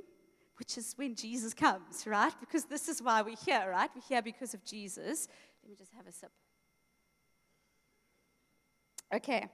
which 0.58 0.76
is 0.76 0.94
when 0.96 1.14
Jesus 1.14 1.54
comes, 1.54 2.06
right? 2.06 2.32
Because 2.40 2.64
this 2.64 2.88
is 2.88 3.02
why 3.02 3.22
we're 3.22 3.36
here, 3.44 3.68
right? 3.70 3.90
We're 3.94 4.02
here 4.08 4.22
because 4.22 4.54
of 4.54 4.64
Jesus. 4.64 5.28
Let 5.68 5.72
me 5.72 5.84
just 5.84 5.92
have 5.92 6.06
a 6.06 6.12
sip. 6.12 6.30
Okay, 9.14 9.48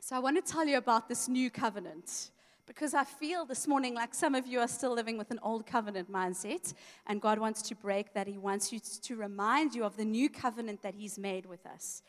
so 0.00 0.16
I 0.16 0.18
want 0.18 0.42
to 0.42 0.52
tell 0.52 0.64
you 0.64 0.78
about 0.78 1.10
this 1.10 1.28
new 1.28 1.50
covenant 1.50 2.30
because 2.66 2.94
I 2.94 3.04
feel 3.04 3.44
this 3.44 3.68
morning 3.68 3.94
like 3.94 4.14
some 4.14 4.34
of 4.34 4.46
you 4.46 4.60
are 4.60 4.66
still 4.66 4.94
living 4.94 5.18
with 5.18 5.30
an 5.30 5.38
old 5.42 5.66
covenant 5.66 6.10
mindset, 6.10 6.72
and 7.06 7.20
God 7.20 7.38
wants 7.38 7.60
to 7.68 7.74
break 7.74 8.14
that. 8.14 8.26
He 8.26 8.38
wants 8.38 8.72
you 8.72 8.80
to 8.80 9.16
remind 9.16 9.74
you 9.74 9.84
of 9.84 9.98
the 9.98 10.06
new 10.06 10.30
covenant 10.30 10.80
that 10.80 10.94
He's 10.94 11.18
made 11.18 11.44
with 11.44 11.66
us. 11.66 12.02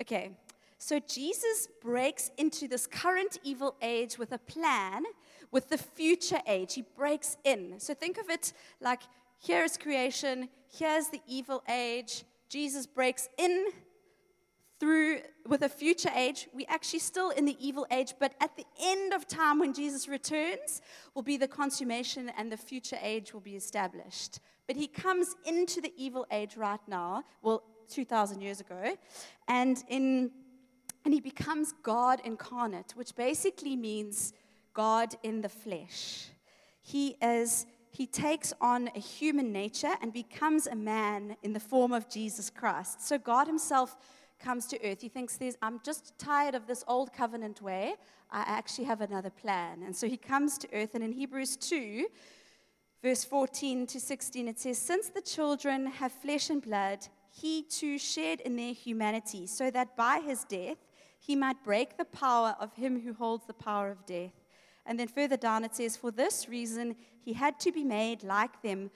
Okay, 0.00 0.30
so 0.78 0.98
Jesus 1.00 1.68
breaks 1.82 2.30
into 2.38 2.66
this 2.66 2.86
current 2.86 3.36
evil 3.44 3.74
age 3.82 4.16
with 4.16 4.32
a 4.32 4.38
plan 4.38 5.02
with 5.50 5.68
the 5.68 5.76
future 5.76 6.40
age. 6.46 6.72
He 6.72 6.84
breaks 6.96 7.36
in. 7.44 7.78
So 7.78 7.92
think 7.92 8.16
of 8.16 8.30
it 8.30 8.54
like 8.80 9.02
here 9.38 9.64
is 9.64 9.76
creation, 9.76 10.48
here's 10.72 11.08
the 11.08 11.20
evil 11.26 11.62
age. 11.68 12.24
Jesus 12.50 12.86
breaks 12.86 13.28
in 13.38 13.68
through 14.80 15.20
with 15.46 15.62
a 15.62 15.68
future 15.68 16.10
age, 16.16 16.48
we 16.52 16.66
actually 16.66 16.98
still 16.98 17.30
in 17.30 17.44
the 17.44 17.56
evil 17.64 17.86
age, 17.90 18.14
but 18.18 18.34
at 18.40 18.56
the 18.56 18.64
end 18.82 19.12
of 19.12 19.28
time 19.28 19.60
when 19.60 19.72
Jesus 19.72 20.08
returns 20.08 20.82
will 21.14 21.22
be 21.22 21.36
the 21.36 21.46
consummation 21.46 22.30
and 22.36 22.50
the 22.50 22.56
future 22.56 22.98
age 23.00 23.32
will 23.32 23.40
be 23.40 23.54
established. 23.54 24.40
But 24.66 24.76
he 24.76 24.88
comes 24.88 25.36
into 25.44 25.80
the 25.80 25.92
evil 25.96 26.26
age 26.32 26.56
right 26.56 26.80
now, 26.88 27.24
well, 27.40 27.62
2,000 27.88 28.40
years 28.40 28.60
ago, 28.60 28.96
and 29.48 29.82
in 29.88 30.30
and 31.04 31.14
he 31.14 31.20
becomes 31.20 31.72
God 31.82 32.20
incarnate, 32.24 32.92
which 32.94 33.14
basically 33.14 33.74
means 33.74 34.34
God 34.74 35.14
in 35.22 35.40
the 35.40 35.48
flesh. 35.48 36.26
He 36.82 37.16
is 37.22 37.64
he 37.90 38.06
takes 38.06 38.52
on 38.60 38.88
a 38.94 39.00
human 39.00 39.52
nature 39.52 39.94
and 40.00 40.12
becomes 40.12 40.66
a 40.66 40.76
man 40.76 41.36
in 41.42 41.52
the 41.52 41.60
form 41.60 41.92
of 41.92 42.08
Jesus 42.08 42.48
Christ. 42.48 43.06
So 43.06 43.18
God 43.18 43.46
himself 43.46 43.96
comes 44.38 44.66
to 44.66 44.78
earth. 44.84 45.00
He 45.00 45.08
thinks 45.08 45.38
I'm 45.60 45.80
just 45.84 46.18
tired 46.18 46.54
of 46.54 46.66
this 46.66 46.84
old 46.86 47.12
covenant 47.12 47.60
way. 47.60 47.94
I 48.30 48.44
actually 48.46 48.84
have 48.84 49.00
another 49.00 49.30
plan. 49.30 49.82
And 49.84 49.94
so 49.94 50.08
he 50.08 50.16
comes 50.16 50.56
to 50.58 50.68
earth. 50.72 50.90
And 50.94 51.04
in 51.04 51.12
Hebrews 51.12 51.56
2, 51.56 52.06
verse 53.02 53.24
14 53.24 53.86
to 53.88 54.00
16, 54.00 54.48
it 54.48 54.58
says, 54.58 54.78
Since 54.78 55.08
the 55.08 55.20
children 55.20 55.86
have 55.86 56.12
flesh 56.12 56.48
and 56.48 56.62
blood, 56.62 57.06
he 57.30 57.62
too 57.62 57.98
shared 57.98 58.40
in 58.40 58.56
their 58.56 58.72
humanity, 58.72 59.46
so 59.46 59.70
that 59.70 59.96
by 59.96 60.20
his 60.24 60.44
death 60.44 60.78
he 61.18 61.36
might 61.36 61.62
break 61.62 61.96
the 61.96 62.04
power 62.04 62.56
of 62.58 62.74
him 62.74 63.00
who 63.00 63.12
holds 63.12 63.46
the 63.46 63.52
power 63.52 63.90
of 63.90 64.06
death. 64.06 64.32
And 64.90 64.98
then 64.98 65.06
further 65.06 65.36
down 65.36 65.62
it 65.62 65.76
says, 65.76 65.96
For 65.96 66.10
this 66.10 66.48
reason 66.48 66.96
he 67.20 67.32
had 67.32 67.60
to 67.60 67.70
be 67.70 67.84
made 67.84 68.24
like 68.24 68.60
them 68.60 68.90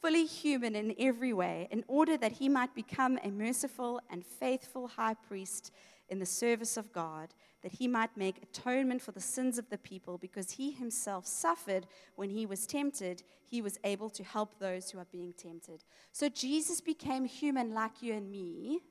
fully 0.00 0.24
human 0.24 0.76
in 0.76 0.94
every 0.96 1.32
way, 1.32 1.66
in 1.72 1.82
order 1.88 2.16
that 2.18 2.30
he 2.30 2.48
might 2.48 2.72
become 2.72 3.18
a 3.24 3.32
merciful 3.32 4.00
and 4.10 4.24
faithful 4.24 4.86
high 4.86 5.14
priest 5.14 5.72
in 6.08 6.20
the 6.20 6.24
service 6.24 6.76
of 6.76 6.92
God, 6.92 7.34
that 7.62 7.72
he 7.72 7.88
might 7.88 8.16
make 8.16 8.40
atonement 8.40 9.02
for 9.02 9.10
the 9.10 9.20
sins 9.20 9.58
of 9.58 9.68
the 9.70 9.78
people, 9.78 10.18
because 10.18 10.52
he 10.52 10.70
himself 10.70 11.26
suffered 11.26 11.88
when 12.14 12.30
he 12.30 12.46
was 12.46 12.64
tempted, 12.64 13.24
he 13.44 13.60
was 13.60 13.76
able 13.82 14.08
to 14.08 14.22
help 14.22 14.60
those 14.60 14.88
who 14.88 15.00
are 15.00 15.06
being 15.10 15.32
tempted. 15.32 15.82
So 16.12 16.28
Jesus 16.28 16.80
became 16.80 17.24
human 17.24 17.74
like 17.74 18.02
you 18.02 18.14
and 18.14 18.30
me, 18.30 18.82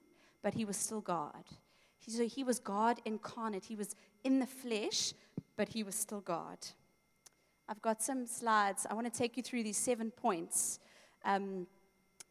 but 0.44 0.56
he 0.56 0.66
was 0.66 0.76
still 0.76 1.02
God. 1.02 1.46
So 2.08 2.26
he 2.26 2.44
was 2.44 2.60
God 2.60 3.00
incarnate. 3.06 3.66
He 3.66 3.76
was 3.76 3.96
in 4.24 4.40
the 4.40 4.48
flesh, 4.48 5.14
but 5.60 5.68
he 5.68 5.84
was 5.84 5.96
still 5.96 6.22
God. 6.22 6.60
I've 7.68 7.82
got 7.82 8.02
some 8.02 8.26
slides. 8.26 8.88
I 8.90 8.94
want 8.94 9.12
to 9.12 9.18
take 9.22 9.38
you 9.38 9.44
through 9.44 9.64
these 9.64 9.78
seven 9.78 10.10
points 10.10 10.80
um, 11.26 11.68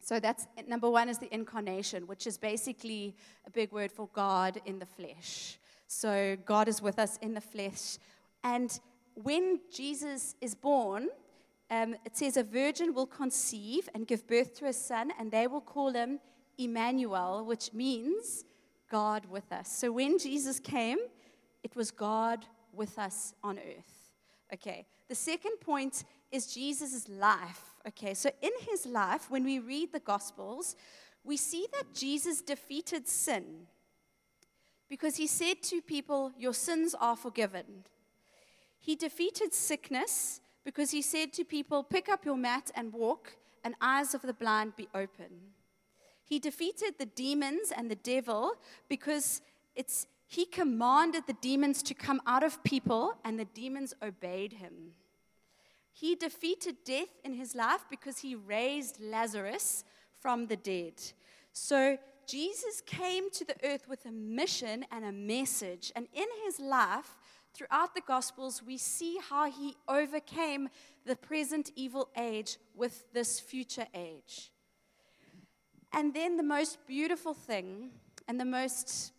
so 0.01 0.19
that's 0.19 0.47
number 0.67 0.89
one 0.89 1.09
is 1.09 1.19
the 1.19 1.31
incarnation, 1.33 2.07
which 2.07 2.25
is 2.25 2.37
basically 2.37 3.15
a 3.45 3.49
big 3.51 3.71
word 3.71 3.91
for 3.91 4.09
God 4.13 4.59
in 4.65 4.79
the 4.79 4.85
flesh. 4.85 5.59
So 5.87 6.37
God 6.45 6.67
is 6.67 6.81
with 6.81 6.99
us 6.99 7.17
in 7.21 7.33
the 7.33 7.41
flesh. 7.41 7.97
And 8.43 8.79
when 9.15 9.59
Jesus 9.71 10.35
is 10.41 10.55
born, 10.55 11.09
um, 11.69 11.95
it 12.05 12.17
says 12.17 12.37
a 12.37 12.43
virgin 12.43 12.93
will 12.93 13.05
conceive 13.05 13.89
and 13.93 14.07
give 14.07 14.25
birth 14.25 14.55
to 14.59 14.67
a 14.67 14.73
son, 14.73 15.11
and 15.19 15.31
they 15.31 15.45
will 15.47 15.61
call 15.61 15.91
him 15.91 16.19
Emmanuel, 16.57 17.45
which 17.45 17.73
means 17.73 18.45
God 18.89 19.25
with 19.25 19.51
us. 19.51 19.71
So 19.71 19.91
when 19.91 20.17
Jesus 20.17 20.59
came, 20.59 20.97
it 21.63 21.75
was 21.75 21.91
God 21.91 22.45
with 22.79 22.97
us 22.97 23.35
on 23.43 23.59
earth. 23.59 24.11
Okay, 24.51 24.87
the 25.07 25.13
second 25.13 25.59
point 25.59 26.05
is 26.31 26.51
Jesus' 26.51 27.07
life. 27.07 27.75
Okay, 27.87 28.15
so 28.15 28.31
in 28.41 28.51
his 28.67 28.87
life, 28.87 29.29
when 29.29 29.43
we 29.43 29.59
read 29.59 29.91
the 29.91 29.99
Gospels, 29.99 30.75
we 31.23 31.37
see 31.37 31.67
that 31.73 31.93
Jesus 31.93 32.41
defeated 32.41 33.07
sin 33.07 33.67
because 34.89 35.17
he 35.17 35.27
said 35.27 35.61
to 35.63 35.81
people, 35.81 36.31
Your 36.37 36.53
sins 36.53 36.95
are 36.99 37.15
forgiven. 37.15 37.85
He 38.79 38.95
defeated 38.95 39.53
sickness 39.53 40.41
because 40.63 40.91
he 40.91 41.01
said 41.01 41.33
to 41.33 41.43
people, 41.43 41.83
Pick 41.83 42.09
up 42.09 42.25
your 42.25 42.37
mat 42.37 42.71
and 42.73 42.91
walk, 42.93 43.35
and 43.63 43.75
eyes 43.81 44.13
of 44.13 44.21
the 44.23 44.33
blind 44.33 44.75
be 44.75 44.87
open. 44.95 45.53
He 46.23 46.39
defeated 46.39 46.95
the 46.97 47.05
demons 47.05 47.71
and 47.75 47.89
the 47.91 47.95
devil 47.95 48.53
because 48.87 49.41
it's, 49.75 50.07
he 50.29 50.45
commanded 50.45 51.23
the 51.25 51.33
demons 51.33 51.81
to 51.81 51.95
come 51.95 52.21
out 52.27 52.43
of 52.43 52.63
people, 52.63 53.15
and 53.25 53.39
the 53.39 53.45
demons 53.45 53.95
obeyed 53.99 54.53
him. 54.53 54.91
He 55.91 56.13
defeated 56.13 56.75
death 56.85 57.09
in 57.25 57.33
his 57.33 57.55
life 57.55 57.83
because 57.89 58.19
he 58.19 58.35
raised 58.35 59.01
Lazarus 59.01 59.83
from 60.19 60.45
the 60.45 60.55
dead. 60.55 60.93
So 61.51 61.97
Jesus 62.27 62.79
came 62.85 63.31
to 63.31 63.43
the 63.43 63.55
earth 63.63 63.89
with 63.89 64.05
a 64.05 64.11
mission 64.11 64.85
and 64.91 65.03
a 65.03 65.11
message. 65.11 65.91
And 65.95 66.07
in 66.13 66.27
his 66.45 66.59
life, 66.59 67.17
throughout 67.55 67.95
the 67.95 68.01
Gospels, 68.05 68.61
we 68.61 68.77
see 68.77 69.17
how 69.31 69.49
he 69.49 69.77
overcame 69.87 70.69
the 71.07 71.15
present 71.15 71.71
evil 71.75 72.09
age 72.15 72.57
with 72.75 73.11
this 73.13 73.39
future 73.39 73.87
age. 73.95 74.51
And 75.91 76.13
then 76.13 76.37
the 76.37 76.43
most 76.43 76.85
beautiful 76.85 77.33
thing, 77.33 77.89
and 78.27 78.39
the 78.39 78.45
most, 78.45 79.11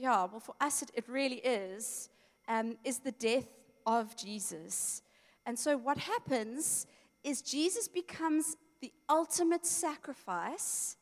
yeah, 0.00 0.24
well, 0.24 0.40
for 0.40 0.54
us 0.60 0.82
it, 0.82 0.90
it 0.94 1.08
really 1.08 1.36
is, 1.36 2.08
um, 2.48 2.76
is 2.84 3.00
the 3.00 3.12
death 3.12 3.46
of 3.86 4.16
Jesus. 4.16 5.02
And 5.44 5.58
so, 5.58 5.76
what 5.76 5.98
happens 5.98 6.86
is 7.22 7.42
Jesus 7.42 7.86
becomes 7.86 8.56
the 8.80 8.92
ultimate 9.08 9.66
sacrifice. 9.66 10.96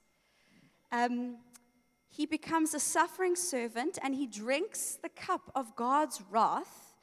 Um, 0.91 1.37
he 2.09 2.27
becomes 2.27 2.75
a 2.75 2.81
suffering 2.81 3.37
servant 3.37 3.99
and 4.03 4.15
he 4.15 4.27
drinks 4.27 4.99
the 5.01 5.11
cup 5.11 5.53
of 5.55 5.77
God's 5.77 6.21
wrath. 6.31 6.95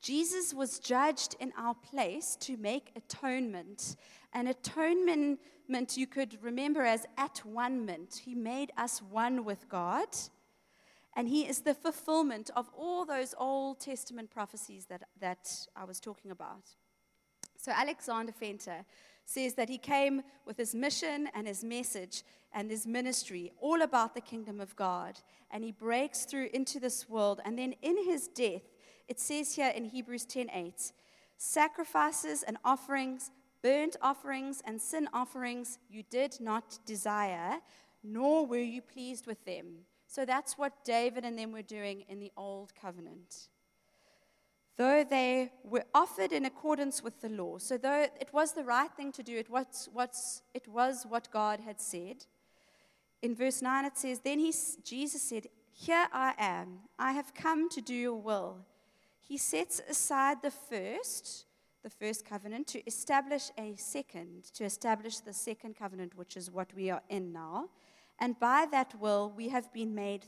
Jesus 0.00 0.52
was 0.52 0.80
judged 0.80 1.36
in 1.38 1.52
our 1.56 1.74
place 1.74 2.36
to 2.40 2.56
make 2.56 2.90
atonement. 2.96 3.96
And 4.32 4.48
atonement 4.48 5.38
you 5.96 6.06
could 6.06 6.36
remember 6.42 6.82
as 6.82 7.06
at 7.16 7.38
one. 7.44 7.88
He 8.22 8.34
made 8.34 8.72
us 8.76 9.00
one 9.00 9.44
with 9.44 9.68
God. 9.68 10.08
And 11.16 11.28
he 11.28 11.42
is 11.42 11.60
the 11.60 11.74
fulfillment 11.74 12.50
of 12.56 12.68
all 12.76 13.04
those 13.04 13.34
Old 13.38 13.80
Testament 13.80 14.30
prophecies 14.30 14.86
that, 14.86 15.04
that 15.20 15.48
I 15.76 15.84
was 15.84 16.00
talking 16.00 16.30
about. 16.30 16.64
So 17.56 17.72
Alexander 17.72 18.32
Venter 18.38 18.84
says 19.24 19.54
that 19.54 19.68
he 19.68 19.78
came 19.78 20.22
with 20.44 20.56
his 20.56 20.74
mission 20.74 21.28
and 21.34 21.46
his 21.46 21.64
message 21.64 22.24
and 22.52 22.70
his 22.70 22.86
ministry, 22.86 23.52
all 23.60 23.82
about 23.82 24.14
the 24.14 24.20
kingdom 24.20 24.60
of 24.60 24.76
God. 24.76 25.20
And 25.50 25.64
he 25.64 25.72
breaks 25.72 26.24
through 26.24 26.50
into 26.52 26.78
this 26.80 27.08
world. 27.08 27.40
And 27.44 27.58
then 27.58 27.74
in 27.80 28.04
his 28.04 28.28
death, 28.28 28.62
it 29.08 29.20
says 29.20 29.54
here 29.54 29.72
in 29.74 29.84
Hebrews 29.84 30.26
10:8, 30.26 30.92
sacrifices 31.36 32.42
and 32.42 32.58
offerings 32.64 33.30
Burnt 33.64 33.96
offerings 34.02 34.60
and 34.66 34.78
sin 34.78 35.08
offerings 35.14 35.78
you 35.88 36.02
did 36.10 36.38
not 36.38 36.78
desire, 36.84 37.60
nor 38.02 38.44
were 38.44 38.58
you 38.58 38.82
pleased 38.82 39.26
with 39.26 39.42
them. 39.46 39.86
So 40.14 40.24
that's 40.24 40.56
what 40.56 40.84
David 40.84 41.24
and 41.24 41.36
them 41.36 41.50
were 41.50 41.62
doing 41.62 42.04
in 42.08 42.20
the 42.20 42.30
old 42.36 42.72
covenant. 42.80 43.48
Though 44.76 45.02
they 45.02 45.50
were 45.64 45.82
offered 45.92 46.30
in 46.30 46.44
accordance 46.44 47.02
with 47.02 47.20
the 47.20 47.28
law, 47.28 47.58
so 47.58 47.76
though 47.76 48.06
it 48.20 48.28
was 48.32 48.52
the 48.52 48.62
right 48.62 48.92
thing 48.96 49.10
to 49.10 49.24
do, 49.24 49.36
it 49.36 49.50
was, 49.50 49.88
what's, 49.92 50.42
it 50.54 50.68
was 50.68 51.04
what 51.08 51.32
God 51.32 51.58
had 51.58 51.80
said. 51.80 52.26
In 53.22 53.34
verse 53.34 53.60
9 53.60 53.86
it 53.86 53.98
says, 53.98 54.20
Then 54.20 54.38
he, 54.38 54.54
Jesus 54.84 55.20
said, 55.20 55.48
Here 55.72 56.06
I 56.12 56.34
am, 56.38 56.78
I 56.96 57.10
have 57.10 57.34
come 57.34 57.68
to 57.70 57.80
do 57.80 57.94
your 57.94 58.14
will. 58.14 58.58
He 59.20 59.36
sets 59.36 59.82
aside 59.88 60.42
the 60.42 60.52
first 60.52 61.46
the 61.82 61.90
first 61.90 62.24
covenant 62.24 62.66
to 62.68 62.86
establish 62.86 63.50
a 63.58 63.74
second, 63.76 64.44
to 64.54 64.64
establish 64.64 65.18
the 65.18 65.34
second 65.34 65.76
covenant, 65.76 66.16
which 66.16 66.34
is 66.34 66.50
what 66.50 66.72
we 66.74 66.88
are 66.88 67.02
in 67.10 67.30
now. 67.30 67.68
And 68.18 68.38
by 68.38 68.66
that 68.70 68.94
will, 69.00 69.32
we 69.36 69.48
have 69.48 69.72
been 69.72 69.94
made 69.94 70.24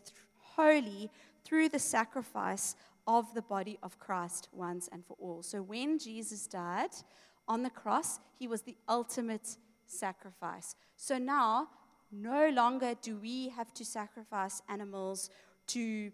holy 0.56 1.10
through 1.44 1.68
the 1.68 1.78
sacrifice 1.78 2.74
of 3.06 3.32
the 3.34 3.42
body 3.42 3.78
of 3.82 3.98
Christ 3.98 4.48
once 4.52 4.88
and 4.90 5.04
for 5.04 5.16
all. 5.20 5.42
So 5.42 5.62
when 5.62 5.98
Jesus 5.98 6.46
died 6.46 6.90
on 7.46 7.62
the 7.62 7.70
cross, 7.70 8.18
he 8.38 8.48
was 8.48 8.62
the 8.62 8.76
ultimate 8.88 9.56
sacrifice. 9.86 10.74
So 10.96 11.18
now, 11.18 11.68
no 12.10 12.48
longer 12.50 12.94
do 13.00 13.16
we 13.16 13.48
have 13.50 13.72
to 13.74 13.84
sacrifice 13.84 14.62
animals 14.68 15.30
to, 15.68 16.10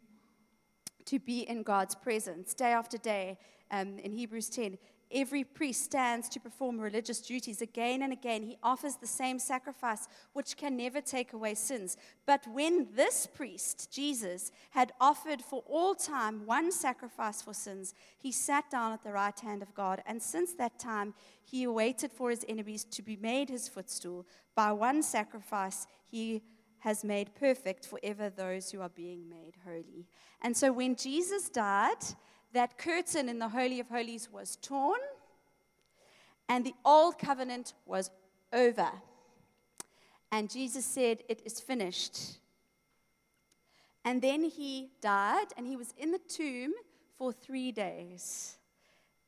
to 1.06 1.18
be 1.18 1.40
in 1.40 1.62
God's 1.62 1.94
presence 1.94 2.54
day 2.54 2.72
after 2.72 2.98
day. 2.98 3.38
Um, 3.70 3.98
in 4.00 4.12
Hebrews 4.12 4.50
10, 4.50 4.76
Every 5.12 5.44
priest 5.44 5.84
stands 5.84 6.28
to 6.30 6.40
perform 6.40 6.78
religious 6.78 7.20
duties 7.20 7.60
again 7.60 8.02
and 8.02 8.12
again. 8.12 8.42
He 8.42 8.56
offers 8.62 8.96
the 8.96 9.06
same 9.06 9.38
sacrifice, 9.38 10.08
which 10.32 10.56
can 10.56 10.76
never 10.76 11.00
take 11.00 11.32
away 11.32 11.54
sins. 11.54 11.96
But 12.26 12.46
when 12.46 12.88
this 12.94 13.26
priest, 13.26 13.92
Jesus, 13.92 14.52
had 14.70 14.92
offered 15.00 15.42
for 15.42 15.62
all 15.68 15.94
time 15.94 16.46
one 16.46 16.72
sacrifice 16.72 17.42
for 17.42 17.54
sins, 17.54 17.94
he 18.18 18.32
sat 18.32 18.70
down 18.70 18.92
at 18.92 19.02
the 19.02 19.12
right 19.12 19.38
hand 19.38 19.62
of 19.62 19.74
God. 19.74 20.02
And 20.06 20.22
since 20.22 20.54
that 20.54 20.78
time, 20.78 21.14
he 21.44 21.64
awaited 21.64 22.12
for 22.12 22.30
his 22.30 22.44
enemies 22.48 22.84
to 22.84 23.02
be 23.02 23.16
made 23.16 23.50
his 23.50 23.68
footstool. 23.68 24.26
By 24.54 24.72
one 24.72 25.02
sacrifice, 25.02 25.86
he 26.06 26.42
has 26.78 27.04
made 27.04 27.34
perfect 27.34 27.86
forever 27.86 28.28
those 28.28 28.70
who 28.70 28.80
are 28.80 28.88
being 28.88 29.28
made 29.28 29.54
holy. 29.64 30.08
And 30.40 30.56
so 30.56 30.72
when 30.72 30.96
Jesus 30.96 31.48
died, 31.48 32.02
that 32.52 32.78
curtain 32.78 33.28
in 33.28 33.38
the 33.38 33.48
Holy 33.48 33.80
of 33.80 33.88
Holies 33.88 34.28
was 34.30 34.56
torn 34.56 35.00
and 36.48 36.64
the 36.66 36.74
old 36.84 37.18
covenant 37.18 37.74
was 37.86 38.10
over. 38.52 38.90
And 40.30 40.50
Jesus 40.50 40.84
said, 40.84 41.22
It 41.28 41.42
is 41.44 41.60
finished. 41.60 42.38
And 44.04 44.20
then 44.20 44.44
he 44.44 44.90
died 45.00 45.46
and 45.56 45.66
he 45.66 45.76
was 45.76 45.94
in 45.96 46.10
the 46.10 46.18
tomb 46.18 46.72
for 47.16 47.32
three 47.32 47.70
days. 47.72 48.56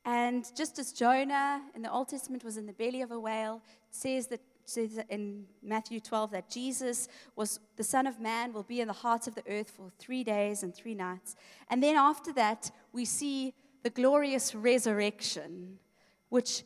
And 0.05 0.45
just 0.57 0.79
as 0.79 0.93
Jonah 0.93 1.63
in 1.75 1.83
the 1.83 1.91
Old 1.91 2.09
Testament 2.09 2.45
was 2.45 2.57
in 2.57 2.67
the 2.67 2.73
belly 2.73 3.01
of 3.01 3.11
a 3.11 3.19
whale, 3.19 3.63
it 3.89 3.95
says 3.95 4.27
that 4.27 4.41
says 4.65 4.99
in 5.09 5.45
Matthew 5.63 6.01
12 6.01 6.31
that 6.33 6.51
Jesus 6.51 7.09
was 7.37 7.61
the 7.77 7.85
Son 7.85 8.07
of 8.07 8.21
Man 8.21 8.53
will 8.53 8.63
be 8.63 8.81
in 8.81 8.89
the 8.89 8.95
heart 8.95 9.27
of 9.27 9.35
the 9.35 9.45
earth 9.49 9.71
for 9.71 9.91
three 9.99 10.25
days 10.25 10.63
and 10.63 10.75
three 10.75 10.95
nights. 10.95 11.37
And 11.69 11.83
then 11.83 11.97
after 11.97 12.33
that, 12.35 12.71
we 12.93 13.05
see 13.05 13.55
the 13.83 13.91
glorious 13.91 14.55
resurrection, 14.55 15.79
which 16.31 16.65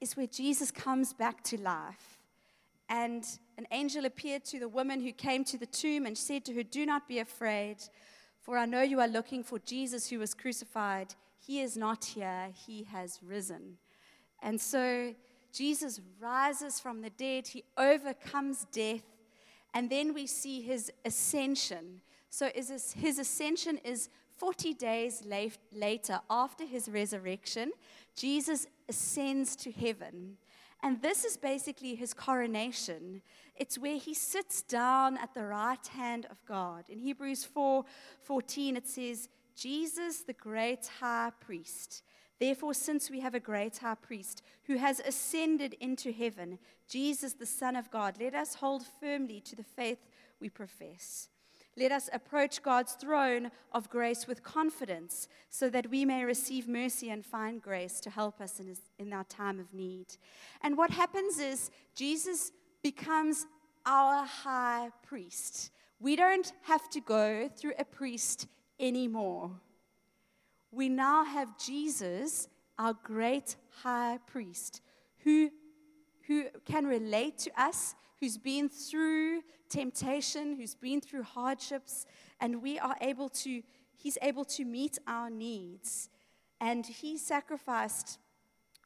is 0.00 0.16
where 0.16 0.26
Jesus 0.26 0.70
comes 0.70 1.12
back 1.12 1.42
to 1.44 1.60
life. 1.60 2.18
And 2.88 3.24
an 3.58 3.66
angel 3.72 4.04
appeared 4.04 4.44
to 4.46 4.60
the 4.60 4.68
woman 4.68 5.00
who 5.00 5.12
came 5.12 5.44
to 5.44 5.58
the 5.58 5.66
tomb 5.66 6.06
and 6.06 6.16
said 6.16 6.44
to 6.44 6.54
her, 6.54 6.62
Do 6.62 6.86
not 6.86 7.08
be 7.08 7.18
afraid, 7.18 7.78
for 8.40 8.56
I 8.56 8.66
know 8.66 8.82
you 8.82 9.00
are 9.00 9.08
looking 9.08 9.42
for 9.42 9.58
Jesus 9.58 10.08
who 10.08 10.20
was 10.20 10.34
crucified. 10.34 11.14
He 11.38 11.60
is 11.60 11.76
not 11.76 12.04
here, 12.04 12.48
he 12.66 12.84
has 12.84 13.18
risen. 13.22 13.78
And 14.42 14.60
so 14.60 15.14
Jesus 15.56 16.00
rises 16.20 16.78
from 16.78 17.00
the 17.00 17.10
dead, 17.10 17.48
he 17.48 17.64
overcomes 17.78 18.66
death, 18.70 19.04
and 19.72 19.88
then 19.88 20.12
we 20.12 20.26
see 20.26 20.60
his 20.60 20.92
ascension. 21.04 22.02
So 22.28 22.50
his 22.54 23.18
ascension 23.18 23.78
is 23.78 24.10
40 24.36 24.74
days 24.74 25.22
later 25.72 26.20
after 26.28 26.66
his 26.66 26.88
resurrection, 26.90 27.72
Jesus 28.14 28.66
ascends 28.86 29.56
to 29.56 29.72
heaven. 29.72 30.36
And 30.82 31.00
this 31.00 31.24
is 31.24 31.38
basically 31.38 31.94
his 31.94 32.12
coronation. 32.12 33.22
It's 33.56 33.78
where 33.78 33.96
he 33.96 34.12
sits 34.12 34.60
down 34.60 35.16
at 35.16 35.32
the 35.32 35.44
right 35.44 35.86
hand 35.86 36.26
of 36.30 36.36
God. 36.46 36.84
In 36.90 36.98
Hebrews 36.98 37.44
4 37.44 37.84
14, 38.20 38.76
it 38.76 38.86
says, 38.86 39.28
Jesus, 39.56 40.20
the 40.20 40.34
great 40.34 40.86
high 41.00 41.32
priest, 41.40 42.02
Therefore, 42.38 42.74
since 42.74 43.10
we 43.10 43.20
have 43.20 43.34
a 43.34 43.40
great 43.40 43.78
high 43.78 43.94
priest 43.94 44.42
who 44.64 44.76
has 44.76 45.00
ascended 45.00 45.74
into 45.80 46.12
heaven, 46.12 46.58
Jesus, 46.88 47.32
the 47.32 47.46
Son 47.46 47.76
of 47.76 47.90
God, 47.90 48.16
let 48.20 48.34
us 48.34 48.56
hold 48.56 48.84
firmly 49.00 49.40
to 49.40 49.56
the 49.56 49.62
faith 49.62 50.06
we 50.40 50.50
profess. 50.50 51.28
Let 51.78 51.92
us 51.92 52.08
approach 52.12 52.62
God's 52.62 52.92
throne 52.94 53.50
of 53.72 53.90
grace 53.90 54.26
with 54.26 54.42
confidence 54.42 55.28
so 55.50 55.68
that 55.70 55.90
we 55.90 56.04
may 56.06 56.24
receive 56.24 56.68
mercy 56.68 57.10
and 57.10 57.24
find 57.24 57.60
grace 57.60 58.00
to 58.00 58.10
help 58.10 58.40
us 58.40 58.60
in, 58.60 58.66
his, 58.66 58.80
in 58.98 59.12
our 59.12 59.24
time 59.24 59.60
of 59.60 59.74
need. 59.74 60.06
And 60.62 60.78
what 60.78 60.90
happens 60.90 61.38
is 61.38 61.70
Jesus 61.94 62.50
becomes 62.82 63.46
our 63.84 64.24
high 64.24 64.88
priest. 65.06 65.70
We 66.00 66.16
don't 66.16 66.50
have 66.62 66.88
to 66.90 67.00
go 67.00 67.50
through 67.54 67.74
a 67.78 67.84
priest 67.84 68.46
anymore 68.80 69.50
we 70.76 70.90
now 70.90 71.24
have 71.24 71.56
Jesus, 71.58 72.48
our 72.78 72.94
great 73.02 73.56
high 73.82 74.18
priest, 74.26 74.82
who, 75.24 75.50
who 76.26 76.44
can 76.66 76.86
relate 76.86 77.38
to 77.38 77.50
us, 77.60 77.94
who's 78.20 78.36
been 78.36 78.68
through 78.68 79.40
temptation, 79.70 80.54
who's 80.54 80.74
been 80.74 81.00
through 81.00 81.22
hardships, 81.22 82.04
and 82.40 82.62
we 82.62 82.78
are 82.78 82.94
able 83.00 83.30
to, 83.30 83.62
he's 83.96 84.18
able 84.20 84.44
to 84.44 84.66
meet 84.66 84.98
our 85.06 85.30
needs. 85.30 86.10
And 86.60 86.84
he 86.84 87.16
sacrificed 87.16 88.18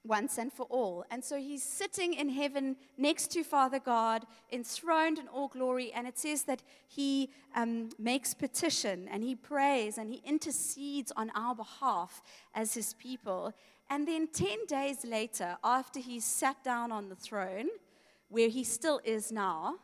once 0.05 0.39
and 0.39 0.53
for 0.53 0.67
all. 0.67 1.05
And 1.11 1.23
so 1.23 1.37
he's 1.37 1.63
sitting 1.63 2.15
in 2.15 2.29
heaven 2.29 2.77
next 2.97 3.31
to 3.33 3.45
Father 3.45 3.79
God, 3.79 4.25
enthroned 4.51 5.19
in 5.19 5.29
all 5.29 5.49
glory. 5.49 5.93
And 5.93 6.07
it 6.07 6.19
says 6.19 6.45
that 6.45 6.63
he 6.89 7.31
um, 7.55 7.91
makes 7.99 8.33
petition 8.35 9.09
and 9.11 9.23
he 9.23 9.35
prays 9.35 9.99
and 9.99 10.11
he 10.11 10.23
intercedes 10.25 11.13
on 11.17 11.31
our 11.35 11.55
behalf 11.55 12.23
as 12.55 12.75
his 12.75 12.95
people. 12.95 13.53
And 13.91 14.07
then 14.07 14.29
10 14.29 14.67
days 14.67 15.05
later, 15.05 15.57
after 15.63 16.01
he's 16.01 16.25
sat 16.25 16.63
down 16.65 16.93
on 16.93 17.09
the 17.09 17.17
throne, 17.17 17.69
where 18.29 18.49
he 18.49 18.65
still 18.65 19.01
is 19.05 19.33
now, 19.33 19.77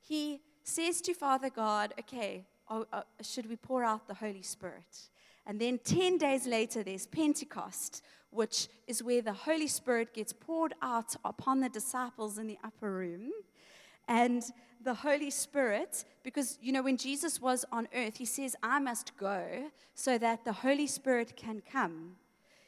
he 0.00 0.40
says 0.64 1.00
to 1.02 1.14
Father 1.14 1.48
God, 1.48 1.94
Okay, 1.98 2.44
oh, 2.68 2.86
uh, 2.92 3.02
should 3.22 3.48
we 3.48 3.56
pour 3.56 3.84
out 3.84 4.06
the 4.08 4.14
Holy 4.14 4.42
Spirit? 4.42 5.08
And 5.46 5.60
then 5.60 5.78
10 5.78 6.18
days 6.18 6.46
later, 6.46 6.82
there's 6.82 7.06
Pentecost, 7.06 8.02
which 8.30 8.68
is 8.86 9.02
where 9.02 9.22
the 9.22 9.32
Holy 9.32 9.66
Spirit 9.66 10.14
gets 10.14 10.32
poured 10.32 10.74
out 10.82 11.14
upon 11.24 11.60
the 11.60 11.68
disciples 11.68 12.38
in 12.38 12.46
the 12.46 12.58
upper 12.64 12.90
room. 12.90 13.32
And 14.08 14.42
the 14.82 14.94
Holy 14.94 15.30
Spirit, 15.30 16.04
because, 16.22 16.58
you 16.62 16.72
know, 16.72 16.82
when 16.82 16.96
Jesus 16.96 17.40
was 17.40 17.64
on 17.70 17.88
earth, 17.94 18.16
he 18.16 18.24
says, 18.24 18.56
I 18.62 18.78
must 18.78 19.16
go 19.16 19.70
so 19.94 20.16
that 20.18 20.44
the 20.44 20.52
Holy 20.52 20.86
Spirit 20.86 21.36
can 21.36 21.62
come. 21.70 22.16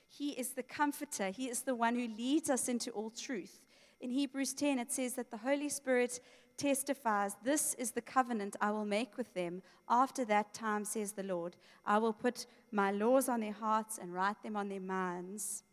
He 0.09 0.31
is 0.31 0.51
the 0.51 0.63
comforter, 0.63 1.31
He 1.31 1.49
is 1.49 1.63
the 1.63 1.75
one 1.75 1.95
who 1.95 2.07
leads 2.07 2.51
us 2.51 2.69
into 2.69 2.91
all 2.91 3.11
truth. 3.11 3.63
In 4.01 4.11
Hebrews 4.11 4.53
10, 4.53 4.79
it 4.79 4.93
says 4.93 5.15
that 5.15 5.31
the 5.31 5.39
Holy 5.39 5.69
Spirit 5.69 6.21
testifies, 6.63 7.37
This 7.43 7.75
is 7.75 7.91
the 7.91 8.01
covenant 8.01 8.57
I 8.61 8.71
will 8.71 8.85
make 8.85 9.17
with 9.17 9.35
them. 9.35 9.63
After 9.89 10.25
that 10.27 10.55
time, 10.55 10.85
says 10.85 11.13
the 11.13 11.25
Lord, 11.25 11.57
I 11.85 11.99
will 11.99 12.13
put 12.13 12.47
my 12.71 12.93
laws 12.93 13.29
on 13.29 13.41
their 13.41 13.53
hearts 13.53 13.99
and 13.99 14.15
write 14.15 14.41
them 14.43 14.57
on 14.57 14.69
their 14.69 14.81
minds. 14.81 15.65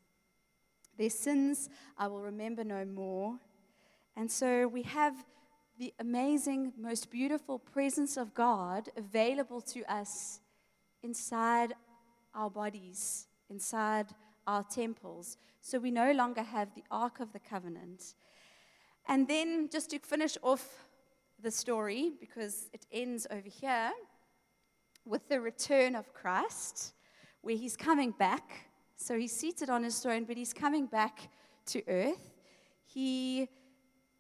Their 0.98 1.12
sins 1.12 1.70
I 1.98 2.08
will 2.08 2.22
remember 2.22 2.64
no 2.64 2.84
more. 2.86 3.38
And 4.16 4.32
so 4.32 4.68
we 4.68 4.82
have 4.82 5.14
the 5.78 5.94
amazing, 6.00 6.74
most 6.78 7.10
beautiful 7.12 7.60
presence 7.60 8.18
of 8.18 8.34
God 8.34 8.90
available 8.98 9.62
to 9.62 9.84
us 9.84 10.42
inside 11.04 11.74
our 12.34 12.50
bodies, 12.50 13.28
inside 13.50 14.08
our 14.46 14.64
temples. 14.64 15.38
So 15.62 15.78
we 15.78 15.92
no 15.92 16.12
longer 16.12 16.42
have 16.42 16.74
the 16.74 16.84
Ark 16.92 17.20
of 17.20 17.32
the 17.32 17.40
Covenant. 17.40 18.16
And 19.08 19.28
then, 19.28 19.70
just 19.72 19.90
to 19.92 20.00
finish 20.00 20.38
off 20.42 20.86
the 21.42 21.52
story, 21.52 22.14
because 22.20 22.70
it 22.74 22.86
ends 22.92 23.26
over 23.32 23.50
here 23.50 23.92
with 25.06 25.28
the 25.30 25.40
return 25.40 25.96
of 25.96 26.14
Christ, 26.14 26.94
where 27.42 27.56
he's 27.56 27.76
coming 27.76 28.12
back. 28.12 28.70
So 28.96 29.18
he's 29.18 29.36
seated 29.36 29.70
on 29.70 29.84
his 29.84 30.00
throne, 30.00 30.26
but 30.26 30.38
he's 30.38 30.54
coming 30.54 30.86
back 30.86 31.30
to 31.68 31.82
earth. 31.88 32.32
He, 32.86 33.48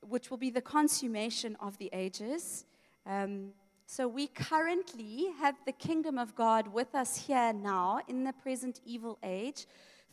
which 0.01 0.29
will 0.29 0.37
be 0.37 0.49
the 0.49 0.61
consummation 0.61 1.57
of 1.59 1.77
the 1.77 1.89
ages. 1.93 2.65
Um, 3.05 3.51
so 3.85 4.07
we 4.07 4.27
currently 4.27 5.29
have 5.39 5.55
the 5.65 5.71
kingdom 5.71 6.19
of 6.19 6.35
God 6.35 6.67
with 6.67 6.93
us 6.93 7.25
here 7.25 7.51
now 7.51 8.01
in 8.07 8.23
the 8.23 8.33
present 8.33 8.79
evil 8.85 9.17
age 9.23 9.65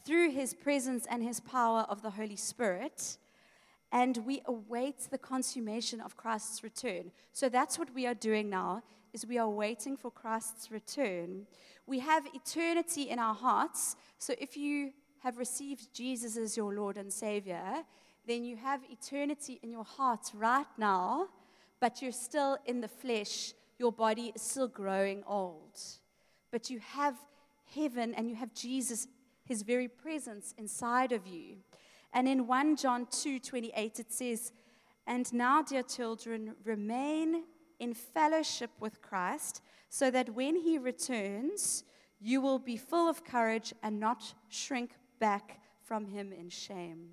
through 0.05 0.31
his 0.31 0.55
presence 0.55 1.07
and 1.11 1.22
his 1.22 1.40
power 1.40 1.85
of 1.88 2.00
the 2.00 2.11
Holy 2.11 2.37
Spirit. 2.37 3.18
And 3.92 4.18
we 4.27 4.42
await 4.46 5.09
the 5.11 5.18
consummation 5.18 6.01
of 6.01 6.16
Christ's 6.16 6.62
return. 6.62 7.12
So 7.33 7.49
that's 7.49 7.79
what 7.79 7.94
we 7.94 8.07
are 8.07 8.14
doing 8.14 8.51
now 8.51 8.83
is 9.12 9.27
we 9.27 9.38
are 9.38 9.49
waiting 9.49 9.96
for 9.96 10.11
Christ's 10.11 10.70
return. 10.70 11.46
We 11.87 12.01
have 12.01 12.27
eternity 12.35 13.09
in 13.09 13.18
our 13.18 13.35
hearts. 13.35 13.96
So 14.18 14.35
if 14.38 14.57
you 14.57 14.92
have 15.20 15.38
received 15.38 15.94
Jesus 15.94 16.37
as 16.37 16.57
your 16.57 16.75
Lord 16.75 16.96
and 16.99 17.12
Savior, 17.12 17.85
then 18.27 18.44
you 18.44 18.57
have 18.57 18.81
eternity 18.90 19.59
in 19.62 19.70
your 19.70 19.85
heart 19.85 20.31
right 20.35 20.66
now, 20.77 21.29
but 21.81 22.03
you're 22.03 22.12
still 22.12 22.59
in 22.66 22.81
the 22.81 22.88
flesh. 22.88 23.55
Your 23.79 23.92
body 23.92 24.33
is 24.35 24.42
still 24.42 24.68
growing 24.68 25.22
old. 25.27 25.81
But 26.51 26.70
you 26.70 26.81
have 26.81 27.16
heaven 27.75 28.14
and 28.14 28.29
you 28.29 28.35
have 28.37 28.53
Jesus, 28.53 29.07
his 29.44 29.62
very 29.62 29.88
presence 29.88 30.55
inside 30.59 31.12
of 31.12 31.27
you. 31.27 31.57
And 32.16 32.26
in 32.26 32.46
1 32.46 32.76
John 32.76 33.07
2 33.11 33.40
28, 33.40 34.00
it 34.00 34.11
says, 34.11 34.50
And 35.07 35.31
now, 35.35 35.61
dear 35.61 35.83
children, 35.83 36.55
remain 36.64 37.44
in 37.79 37.92
fellowship 37.92 38.70
with 38.81 39.02
Christ, 39.02 39.61
so 39.90 40.11
that 40.11 40.31
when 40.31 40.57
he 40.57 40.79
returns, 40.79 41.85
you 42.18 42.40
will 42.40 42.59
be 42.59 42.79
full 42.79 43.07
of 43.07 43.22
courage 43.22 43.74
and 43.83 44.00
not 44.00 44.33
shrink 44.48 44.92
back 45.20 45.61
from 45.85 46.07
him 46.07 46.33
in 46.33 46.48
shame. 46.48 47.11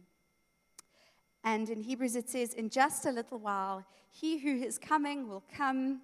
And 1.43 1.69
in 1.69 1.81
Hebrews 1.81 2.15
it 2.15 2.29
says, 2.29 2.53
In 2.53 2.69
just 2.69 3.05
a 3.05 3.11
little 3.11 3.39
while, 3.39 3.85
he 4.09 4.37
who 4.37 4.63
is 4.63 4.77
coming 4.77 5.27
will 5.27 5.43
come, 5.53 5.99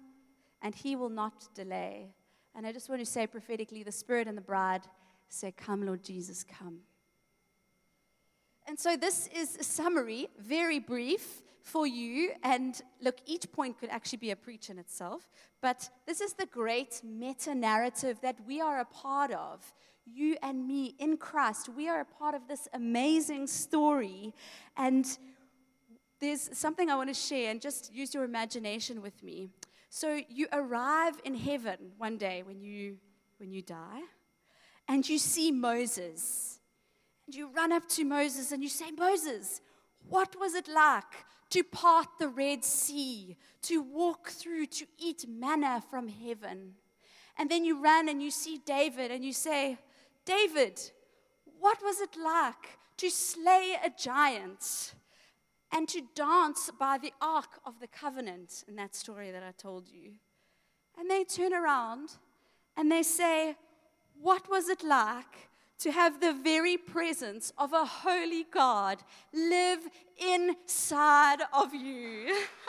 and 0.60 0.74
he 0.74 0.94
will 0.94 1.08
not 1.08 1.48
delay. 1.54 2.12
And 2.54 2.66
I 2.66 2.72
just 2.72 2.90
want 2.90 3.00
to 3.00 3.06
say 3.06 3.26
prophetically, 3.26 3.82
the 3.82 3.92
Spirit 3.92 4.28
and 4.28 4.36
the 4.36 4.42
bride 4.42 4.82
say, 5.30 5.54
Come, 5.56 5.86
Lord 5.86 6.04
Jesus, 6.04 6.44
come. 6.44 6.80
And 8.70 8.78
so 8.78 8.96
this 8.96 9.28
is 9.34 9.56
a 9.56 9.64
summary, 9.64 10.28
very 10.38 10.78
brief 10.78 11.42
for 11.60 11.88
you. 11.88 12.30
And 12.44 12.80
look, 13.02 13.16
each 13.26 13.50
point 13.50 13.80
could 13.80 13.90
actually 13.90 14.18
be 14.18 14.30
a 14.30 14.36
preach 14.36 14.70
in 14.70 14.78
itself. 14.78 15.28
But 15.60 15.90
this 16.06 16.20
is 16.20 16.34
the 16.34 16.46
great 16.46 17.02
meta 17.02 17.52
narrative 17.52 18.20
that 18.22 18.36
we 18.46 18.60
are 18.60 18.78
a 18.78 18.84
part 18.84 19.32
of. 19.32 19.74
You 20.06 20.36
and 20.40 20.68
me 20.68 20.94
in 21.00 21.16
Christ, 21.16 21.68
we 21.68 21.88
are 21.88 21.98
a 21.98 22.04
part 22.04 22.36
of 22.36 22.46
this 22.46 22.68
amazing 22.72 23.48
story. 23.48 24.32
And 24.76 25.04
there's 26.20 26.56
something 26.56 26.90
I 26.90 26.94
want 26.94 27.08
to 27.08 27.20
share, 27.28 27.50
and 27.50 27.60
just 27.60 27.92
use 27.92 28.14
your 28.14 28.22
imagination 28.22 29.02
with 29.02 29.20
me. 29.20 29.48
So 29.88 30.20
you 30.28 30.46
arrive 30.52 31.20
in 31.24 31.34
heaven 31.34 31.90
one 31.98 32.18
day 32.18 32.44
when 32.44 32.60
you 32.60 32.98
when 33.38 33.50
you 33.50 33.62
die, 33.62 34.02
and 34.86 35.08
you 35.08 35.18
see 35.18 35.50
Moses. 35.50 36.59
And 37.30 37.36
you 37.36 37.48
run 37.54 37.70
up 37.70 37.88
to 37.90 38.04
Moses 38.04 38.50
and 38.50 38.60
you 38.60 38.68
say, 38.68 38.90
Moses, 38.90 39.60
what 40.08 40.34
was 40.40 40.54
it 40.54 40.66
like 40.66 41.24
to 41.50 41.62
part 41.62 42.08
the 42.18 42.26
Red 42.26 42.64
Sea, 42.64 43.36
to 43.62 43.80
walk 43.80 44.30
through, 44.30 44.66
to 44.66 44.86
eat 44.98 45.26
manna 45.28 45.80
from 45.88 46.08
heaven? 46.08 46.72
And 47.38 47.48
then 47.48 47.64
you 47.64 47.80
run 47.80 48.08
and 48.08 48.20
you 48.20 48.32
see 48.32 48.58
David 48.66 49.12
and 49.12 49.24
you 49.24 49.32
say, 49.32 49.78
David, 50.26 50.80
what 51.60 51.78
was 51.84 52.00
it 52.00 52.16
like 52.20 52.80
to 52.96 53.08
slay 53.08 53.76
a 53.80 53.90
giant 53.96 54.94
and 55.70 55.88
to 55.88 56.02
dance 56.16 56.68
by 56.80 56.98
the 56.98 57.12
Ark 57.22 57.60
of 57.64 57.78
the 57.78 57.86
Covenant 57.86 58.64
in 58.66 58.74
that 58.74 58.96
story 58.96 59.30
that 59.30 59.44
I 59.44 59.52
told 59.52 59.86
you? 59.86 60.14
And 60.98 61.08
they 61.08 61.22
turn 61.22 61.54
around 61.54 62.08
and 62.76 62.90
they 62.90 63.04
say, 63.04 63.54
What 64.20 64.50
was 64.50 64.68
it 64.68 64.82
like 64.82 65.49
to 65.80 65.90
have 65.90 66.20
the 66.20 66.34
very 66.34 66.76
presence 66.76 67.52
of 67.56 67.72
a 67.72 67.84
holy 67.84 68.44
God 68.44 68.98
live 69.32 69.80
inside 70.18 71.38
of 71.52 71.74
you. 71.74 72.26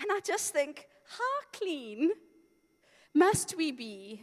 and 0.00 0.10
I 0.10 0.20
just 0.24 0.52
think, 0.52 0.86
how 1.08 1.58
clean 1.58 2.10
must 3.14 3.56
we 3.56 3.70
be 3.70 4.22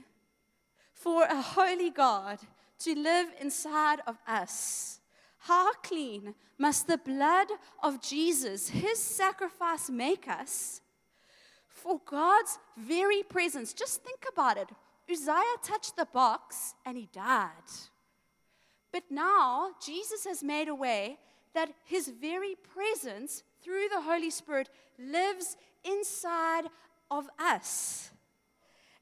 for 0.94 1.24
a 1.24 1.42
holy 1.42 1.90
God 1.90 2.40
to 2.80 2.96
live 2.96 3.28
inside 3.40 4.02
of 4.06 4.18
us? 4.28 5.00
How 5.38 5.74
clean 5.76 6.36
must 6.58 6.88
the 6.88 6.98
blood 6.98 7.48
of 7.82 8.02
Jesus, 8.02 8.70
his 8.70 9.00
sacrifice, 9.00 9.90
make 9.90 10.28
us 10.28 10.82
for 11.84 12.00
God's 12.06 12.58
very 12.78 13.24
presence. 13.24 13.74
Just 13.74 14.04
think 14.04 14.24
about 14.32 14.58
it. 14.58 14.70
Uzziah 15.12 15.60
touched 15.62 15.98
the 15.98 16.06
box 16.06 16.76
and 16.86 16.98
he 16.98 17.10
died. 17.12 17.70
But 18.92 19.04
now 19.10 19.72
Jesus 19.86 20.24
has 20.26 20.42
made 20.42 20.70
a 20.70 20.76
way 20.76 21.18
that 21.54 21.74
his 21.86 22.08
very 22.08 22.56
presence 22.56 23.44
through 23.62 23.90
the 23.90 24.02
Holy 24.02 24.30
Spirit 24.30 24.70
lives 24.98 25.58
inside 25.84 26.66
of 27.12 27.28
us. 27.38 28.12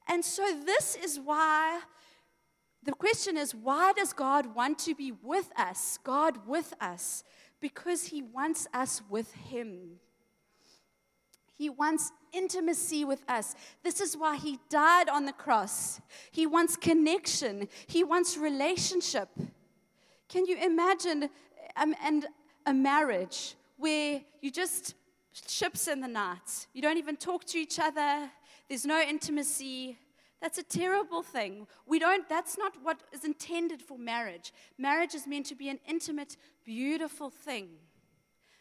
And 0.07 0.25
so, 0.25 0.43
this 0.65 0.95
is 0.95 1.19
why 1.19 1.81
the 2.83 2.93
question 2.93 3.37
is 3.37 3.53
why 3.53 3.93
does 3.93 4.11
God 4.11 4.55
want 4.55 4.79
to 4.79 4.95
be 4.95 5.11
with 5.11 5.51
us? 5.55 5.99
God 6.03 6.47
with 6.47 6.73
us? 6.81 7.23
Because 7.61 8.05
he 8.05 8.23
wants 8.23 8.67
us 8.73 9.03
with 9.07 9.33
him. 9.33 9.99
He 11.61 11.69
wants 11.69 12.11
intimacy 12.33 13.05
with 13.05 13.23
us. 13.27 13.53
This 13.83 14.01
is 14.01 14.17
why 14.17 14.35
He 14.35 14.57
died 14.71 15.07
on 15.09 15.25
the 15.25 15.31
cross. 15.31 16.01
He 16.31 16.47
wants 16.47 16.75
connection, 16.75 17.67
He 17.85 18.03
wants 18.03 18.35
relationship. 18.35 19.29
Can 20.27 20.47
you 20.47 20.57
imagine 20.57 21.29
um, 21.75 21.93
and 22.03 22.25
a 22.65 22.73
marriage 22.73 23.53
where 23.77 24.21
you 24.41 24.49
just 24.49 24.95
ships 25.47 25.87
in 25.87 26.01
the 26.01 26.07
night? 26.07 26.65
You 26.73 26.81
don't 26.81 26.97
even 26.97 27.15
talk 27.15 27.45
to 27.45 27.59
each 27.59 27.77
other, 27.77 28.31
there's 28.67 28.87
no 28.87 28.99
intimacy. 28.99 29.99
That's 30.41 30.57
a 30.57 30.63
terrible 30.63 31.21
thing. 31.21 31.67
We 31.85 31.99
don't, 31.99 32.27
that's 32.27 32.57
not 32.57 32.73
what 32.81 33.01
is 33.13 33.23
intended 33.23 33.83
for 33.83 33.99
marriage. 33.99 34.51
Marriage 34.79 35.13
is 35.13 35.27
meant 35.27 35.45
to 35.45 35.55
be 35.55 35.69
an 35.69 35.79
intimate, 35.87 36.37
beautiful 36.65 37.29
thing. 37.29 37.67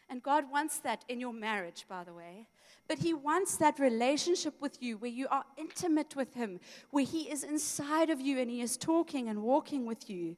And 0.07 0.21
God 0.21 0.51
wants 0.51 0.77
that 0.79 1.03
in 1.07 1.19
your 1.19 1.33
marriage, 1.33 1.85
by 1.89 2.03
the 2.03 2.13
way. 2.13 2.45
But 2.91 2.99
He 2.99 3.13
wants 3.13 3.55
that 3.55 3.79
relationship 3.79 4.55
with 4.59 4.83
you 4.83 4.97
where 4.97 5.09
you 5.09 5.25
are 5.31 5.45
intimate 5.55 6.13
with 6.13 6.33
Him, 6.33 6.59
where 6.89 7.05
He 7.05 7.31
is 7.31 7.45
inside 7.45 8.09
of 8.09 8.19
you 8.19 8.37
and 8.37 8.51
He 8.51 8.59
is 8.59 8.75
talking 8.75 9.29
and 9.29 9.43
walking 9.43 9.85
with 9.85 10.09
you. 10.09 10.35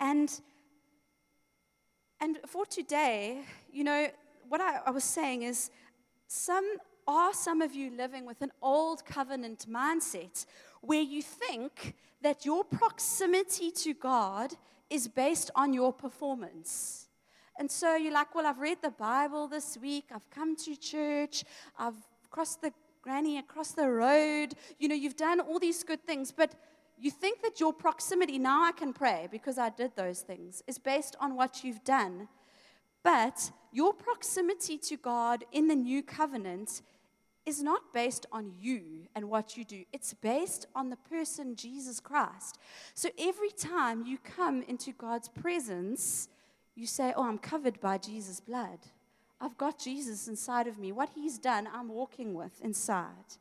And, 0.00 0.32
and 2.18 2.38
for 2.46 2.64
today, 2.64 3.42
you 3.70 3.84
know, 3.84 4.08
what 4.48 4.62
I, 4.62 4.80
I 4.86 4.90
was 4.92 5.04
saying 5.04 5.42
is 5.42 5.70
some 6.26 6.64
are 7.06 7.34
some 7.34 7.60
of 7.60 7.74
you 7.74 7.90
living 7.94 8.24
with 8.24 8.40
an 8.40 8.52
old 8.62 9.04
covenant 9.04 9.66
mindset 9.68 10.46
where 10.80 11.02
you 11.02 11.20
think 11.20 11.96
that 12.22 12.46
your 12.46 12.64
proximity 12.64 13.70
to 13.72 13.92
God 13.92 14.54
is 14.88 15.06
based 15.06 15.50
on 15.54 15.74
your 15.74 15.92
performance. 15.92 17.09
And 17.58 17.70
so 17.70 17.94
you're 17.96 18.12
like, 18.12 18.34
well, 18.34 18.46
I've 18.46 18.58
read 18.58 18.78
the 18.82 18.90
Bible 18.90 19.48
this 19.48 19.76
week, 19.76 20.06
I've 20.14 20.28
come 20.30 20.56
to 20.56 20.76
church, 20.76 21.44
I've 21.78 21.94
crossed 22.30 22.62
the 22.62 22.72
granny 23.02 23.38
across 23.38 23.72
the 23.72 23.88
road. 23.88 24.54
You 24.78 24.88
know, 24.88 24.94
you've 24.94 25.16
done 25.16 25.40
all 25.40 25.58
these 25.58 25.82
good 25.82 26.04
things, 26.06 26.32
but 26.32 26.54
you 26.98 27.10
think 27.10 27.42
that 27.42 27.60
your 27.60 27.72
proximity, 27.72 28.38
now 28.38 28.64
I 28.64 28.72
can 28.72 28.92
pray 28.92 29.28
because 29.30 29.58
I 29.58 29.70
did 29.70 29.92
those 29.96 30.20
things, 30.20 30.62
is 30.66 30.78
based 30.78 31.16
on 31.20 31.34
what 31.34 31.64
you've 31.64 31.82
done. 31.84 32.28
But 33.02 33.50
your 33.72 33.94
proximity 33.94 34.76
to 34.78 34.96
God 34.96 35.44
in 35.52 35.68
the 35.68 35.74
new 35.74 36.02
covenant 36.02 36.82
is 37.46 37.62
not 37.62 37.94
based 37.94 38.26
on 38.30 38.52
you 38.60 39.08
and 39.14 39.30
what 39.30 39.56
you 39.56 39.64
do. 39.64 39.84
It's 39.92 40.12
based 40.12 40.66
on 40.74 40.90
the 40.90 40.96
person 40.96 41.56
Jesus 41.56 41.98
Christ. 41.98 42.58
So 42.94 43.08
every 43.18 43.50
time 43.50 44.04
you 44.04 44.18
come 44.18 44.62
into 44.62 44.92
God's 44.92 45.28
presence, 45.28 46.28
you 46.80 46.86
say, 46.86 47.12
Oh, 47.14 47.24
I'm 47.24 47.38
covered 47.38 47.78
by 47.80 47.98
Jesus' 47.98 48.40
blood. 48.40 48.78
I've 49.40 49.56
got 49.56 49.78
Jesus 49.78 50.28
inside 50.28 50.66
of 50.66 50.78
me. 50.78 50.92
What 50.92 51.10
he's 51.14 51.38
done, 51.38 51.68
I'm 51.72 51.88
walking 51.88 52.34
with 52.34 52.60
inside. 52.62 53.36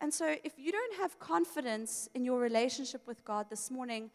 And 0.00 0.12
so, 0.12 0.34
if 0.44 0.52
you 0.58 0.72
don't 0.72 0.96
have 0.96 1.18
confidence 1.18 2.08
in 2.14 2.24
your 2.24 2.38
relationship 2.38 3.06
with 3.06 3.24
God 3.24 3.46
this 3.50 3.70
morning, 3.70 4.10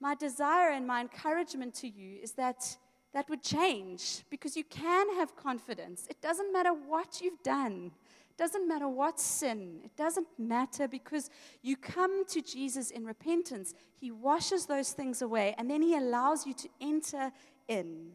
my 0.00 0.14
desire 0.14 0.70
and 0.70 0.86
my 0.86 1.00
encouragement 1.00 1.74
to 1.74 1.88
you 1.88 2.18
is 2.22 2.32
that 2.32 2.76
that 3.12 3.28
would 3.28 3.42
change 3.42 4.22
because 4.30 4.56
you 4.56 4.64
can 4.64 5.14
have 5.16 5.36
confidence. 5.36 6.06
It 6.08 6.20
doesn't 6.22 6.52
matter 6.52 6.70
what 6.72 7.20
you've 7.20 7.42
done, 7.42 7.92
it 8.30 8.36
doesn't 8.36 8.66
matter 8.66 8.88
what 8.88 9.20
sin, 9.20 9.80
it 9.84 9.94
doesn't 9.96 10.26
matter 10.38 10.88
because 10.88 11.28
you 11.62 11.76
come 11.76 12.24
to 12.26 12.40
Jesus 12.40 12.90
in 12.90 13.04
repentance. 13.04 13.74
He 14.00 14.10
washes 14.10 14.66
those 14.66 14.92
things 14.92 15.22
away 15.22 15.54
and 15.58 15.70
then 15.70 15.82
He 15.82 15.96
allows 15.96 16.46
you 16.46 16.54
to 16.54 16.68
enter 16.80 17.32
in. 17.70 18.12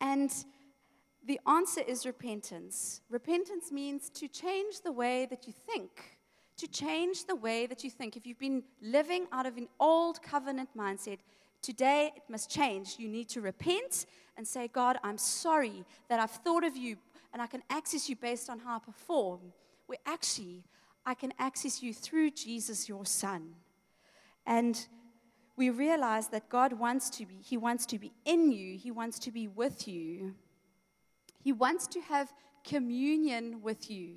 And 0.00 0.30
the 1.24 1.40
answer 1.46 1.80
is 1.80 2.04
repentance. 2.04 3.00
Repentance 3.08 3.72
means 3.72 4.10
to 4.10 4.28
change 4.28 4.82
the 4.82 4.92
way 4.92 5.26
that 5.30 5.46
you 5.46 5.52
think, 5.52 6.18
to 6.58 6.66
change 6.66 7.24
the 7.24 7.34
way 7.34 7.66
that 7.66 7.82
you 7.82 7.90
think. 7.90 8.16
If 8.16 8.26
you've 8.26 8.38
been 8.38 8.62
living 8.82 9.26
out 9.32 9.46
of 9.46 9.56
an 9.56 9.68
old 9.80 10.22
covenant 10.22 10.68
mindset, 10.76 11.18
today 11.62 12.12
it 12.14 12.22
must 12.28 12.50
change. 12.50 12.96
You 12.98 13.08
need 13.08 13.28
to 13.30 13.40
repent 13.40 14.06
and 14.36 14.46
say, 14.46 14.68
God, 14.68 14.98
I'm 15.02 15.18
sorry 15.18 15.84
that 16.08 16.20
I've 16.20 16.30
thought 16.30 16.64
of 16.64 16.76
you 16.76 16.96
and 17.32 17.40
I 17.40 17.46
can 17.46 17.62
access 17.70 18.08
you 18.08 18.16
based 18.16 18.50
on 18.50 18.58
how 18.58 18.76
I 18.76 18.78
perform. 18.80 19.40
Where 19.86 19.98
actually, 20.04 20.64
I 21.04 21.14
can 21.14 21.32
access 21.38 21.82
you 21.82 21.94
through 21.94 22.32
Jesus, 22.32 22.88
your 22.88 23.06
Son. 23.06 23.54
And 24.44 24.86
we 25.56 25.70
realize 25.70 26.28
that 26.28 26.48
God 26.48 26.74
wants 26.74 27.08
to 27.10 27.26
be, 27.26 27.36
He 27.42 27.56
wants 27.56 27.86
to 27.86 27.98
be 27.98 28.12
in 28.24 28.52
you, 28.52 28.76
He 28.76 28.90
wants 28.90 29.18
to 29.20 29.32
be 29.32 29.48
with 29.48 29.88
you. 29.88 30.34
He 31.42 31.52
wants 31.52 31.86
to 31.88 32.00
have 32.00 32.32
communion 32.64 33.62
with 33.62 33.90
you. 33.90 34.16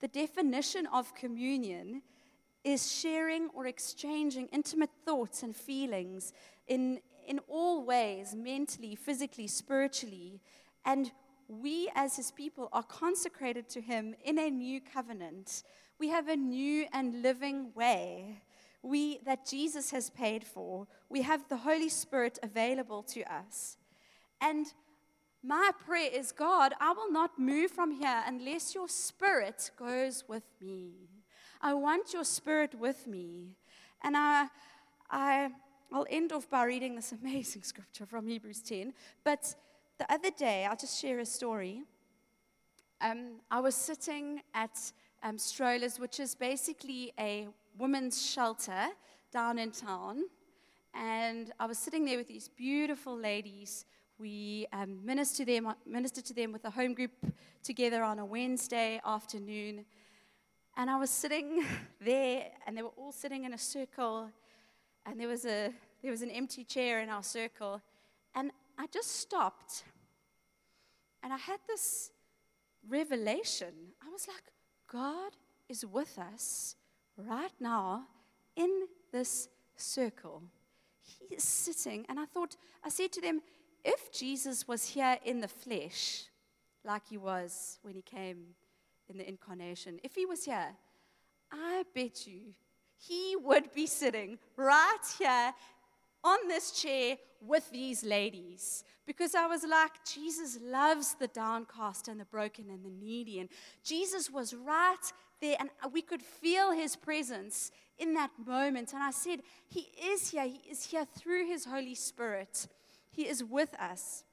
The 0.00 0.08
definition 0.08 0.86
of 0.92 1.14
communion 1.14 2.02
is 2.64 2.92
sharing 2.92 3.48
or 3.54 3.66
exchanging 3.66 4.48
intimate 4.48 4.90
thoughts 5.04 5.42
and 5.42 5.56
feelings 5.56 6.32
in, 6.66 7.00
in 7.26 7.40
all 7.48 7.84
ways 7.84 8.34
mentally, 8.34 8.94
physically, 8.94 9.46
spiritually. 9.46 10.40
And 10.84 11.10
we 11.48 11.90
as 11.94 12.16
his 12.16 12.30
people 12.30 12.68
are 12.72 12.82
consecrated 12.82 13.68
to 13.70 13.80
him 13.80 14.14
in 14.24 14.38
a 14.38 14.50
new 14.50 14.80
covenant. 14.80 15.62
We 15.98 16.08
have 16.08 16.28
a 16.28 16.36
new 16.36 16.86
and 16.92 17.22
living 17.22 17.72
way 17.74 18.42
we, 18.82 19.18
that 19.24 19.46
Jesus 19.46 19.90
has 19.92 20.10
paid 20.10 20.44
for. 20.44 20.86
We 21.08 21.22
have 21.22 21.48
the 21.48 21.58
Holy 21.58 21.88
Spirit 21.88 22.38
available 22.42 23.02
to 23.04 23.22
us. 23.32 23.76
And 24.40 24.66
my 25.44 25.70
prayer 25.86 26.10
is 26.12 26.32
God, 26.32 26.72
I 26.80 26.92
will 26.92 27.10
not 27.10 27.38
move 27.38 27.70
from 27.70 27.92
here 27.92 28.22
unless 28.26 28.74
your 28.74 28.88
spirit 28.88 29.70
goes 29.76 30.24
with 30.28 30.44
me. 30.60 30.92
I 31.60 31.74
want 31.74 32.12
your 32.12 32.24
spirit 32.24 32.74
with 32.74 33.06
me. 33.06 33.56
And 34.02 34.16
I, 34.16 34.48
I, 35.10 35.50
I'll 35.92 36.06
end 36.10 36.32
off 36.32 36.50
by 36.50 36.64
reading 36.64 36.96
this 36.96 37.12
amazing 37.22 37.62
scripture 37.62 38.06
from 38.06 38.26
Hebrews 38.26 38.62
10. 38.62 38.92
But 39.24 39.54
the 39.98 40.12
other 40.12 40.30
day, 40.30 40.66
I'll 40.66 40.76
just 40.76 41.00
share 41.00 41.20
a 41.20 41.26
story. 41.26 41.82
Um, 43.00 43.40
I 43.50 43.60
was 43.60 43.74
sitting 43.74 44.42
at 44.54 44.92
um, 45.22 45.38
Strollers, 45.38 45.98
which 46.00 46.18
is 46.18 46.34
basically 46.34 47.12
a 47.18 47.48
women's 47.78 48.24
shelter 48.24 48.88
down 49.32 49.58
in 49.58 49.70
town. 49.70 50.24
And 50.94 51.52
I 51.58 51.66
was 51.66 51.78
sitting 51.78 52.04
there 52.04 52.18
with 52.18 52.28
these 52.28 52.48
beautiful 52.48 53.16
ladies. 53.16 53.84
We 54.18 54.66
um, 54.72 55.04
ministered, 55.04 55.46
to 55.46 55.52
them, 55.52 55.74
ministered 55.86 56.24
to 56.26 56.34
them 56.34 56.52
with 56.52 56.64
a 56.64 56.70
home 56.70 56.94
group 56.94 57.12
together 57.62 58.02
on 58.02 58.18
a 58.18 58.24
Wednesday 58.24 59.00
afternoon. 59.04 59.84
And 60.76 60.90
I 60.90 60.98
was 60.98 61.10
sitting 61.10 61.64
there, 62.00 62.46
and 62.66 62.76
they 62.76 62.82
were 62.82 62.94
all 62.96 63.12
sitting 63.12 63.44
in 63.44 63.54
a 63.54 63.58
circle, 63.58 64.30
and 65.06 65.18
there 65.18 65.28
was, 65.28 65.44
a, 65.44 65.72
there 66.02 66.10
was 66.10 66.22
an 66.22 66.30
empty 66.30 66.64
chair 66.64 67.00
in 67.00 67.08
our 67.08 67.22
circle. 67.22 67.80
And 68.34 68.50
I 68.78 68.86
just 68.86 69.20
stopped 69.20 69.84
and 71.22 71.32
I 71.32 71.36
had 71.36 71.60
this 71.66 72.10
revelation. 72.88 73.72
I 74.02 74.10
was 74.10 74.26
like, 74.26 74.42
God 74.90 75.32
is 75.68 75.86
with 75.86 76.18
us 76.18 76.76
right 77.16 77.52
now 77.60 78.04
in 78.56 78.86
this 79.12 79.48
circle. 79.76 80.42
He 81.00 81.34
is 81.34 81.42
sitting. 81.42 82.06
And 82.08 82.18
I 82.18 82.24
thought, 82.24 82.56
I 82.84 82.88
said 82.88 83.12
to 83.12 83.20
them, 83.20 83.40
if 83.84 84.12
Jesus 84.12 84.68
was 84.68 84.88
here 84.88 85.18
in 85.24 85.40
the 85.40 85.48
flesh, 85.48 86.24
like 86.84 87.02
he 87.08 87.18
was 87.18 87.78
when 87.82 87.94
he 87.94 88.02
came 88.02 88.54
in 89.08 89.18
the 89.18 89.28
incarnation, 89.28 89.98
if 90.02 90.14
he 90.14 90.26
was 90.26 90.44
here, 90.44 90.74
I 91.50 91.84
bet 91.94 92.26
you 92.26 92.54
he 92.96 93.36
would 93.36 93.72
be 93.72 93.86
sitting 93.86 94.38
right 94.56 94.98
here 95.18 95.52
on 96.24 96.38
this 96.48 96.70
chair 96.70 97.16
with 97.40 97.68
these 97.72 98.04
ladies 98.04 98.84
because 99.06 99.34
I 99.34 99.46
was 99.46 99.64
like, 99.64 99.90
Jesus 100.04 100.58
loves 100.62 101.14
the 101.14 101.26
downcast 101.26 102.06
and 102.06 102.20
the 102.20 102.24
broken 102.24 102.70
and 102.70 102.84
the 102.84 102.90
needy. 102.90 103.40
And 103.40 103.48
Jesus 103.82 104.30
was 104.30 104.54
right 104.54 105.12
there, 105.42 105.56
and 105.60 105.68
we 105.92 106.00
could 106.00 106.22
feel 106.22 106.72
his 106.72 106.96
presence 106.96 107.70
in 107.98 108.14
that 108.14 108.30
moment. 108.46 108.94
And 108.94 109.02
I 109.02 109.10
said, 109.10 109.40
He 109.68 109.88
is 110.02 110.30
here. 110.30 110.44
He 110.44 110.62
is 110.70 110.84
here 110.84 111.04
through 111.04 111.46
his 111.46 111.66
Holy 111.66 111.94
Spirit. 111.94 112.66
He 113.10 113.28
is 113.28 113.44
with 113.44 113.74
us. 113.78 114.24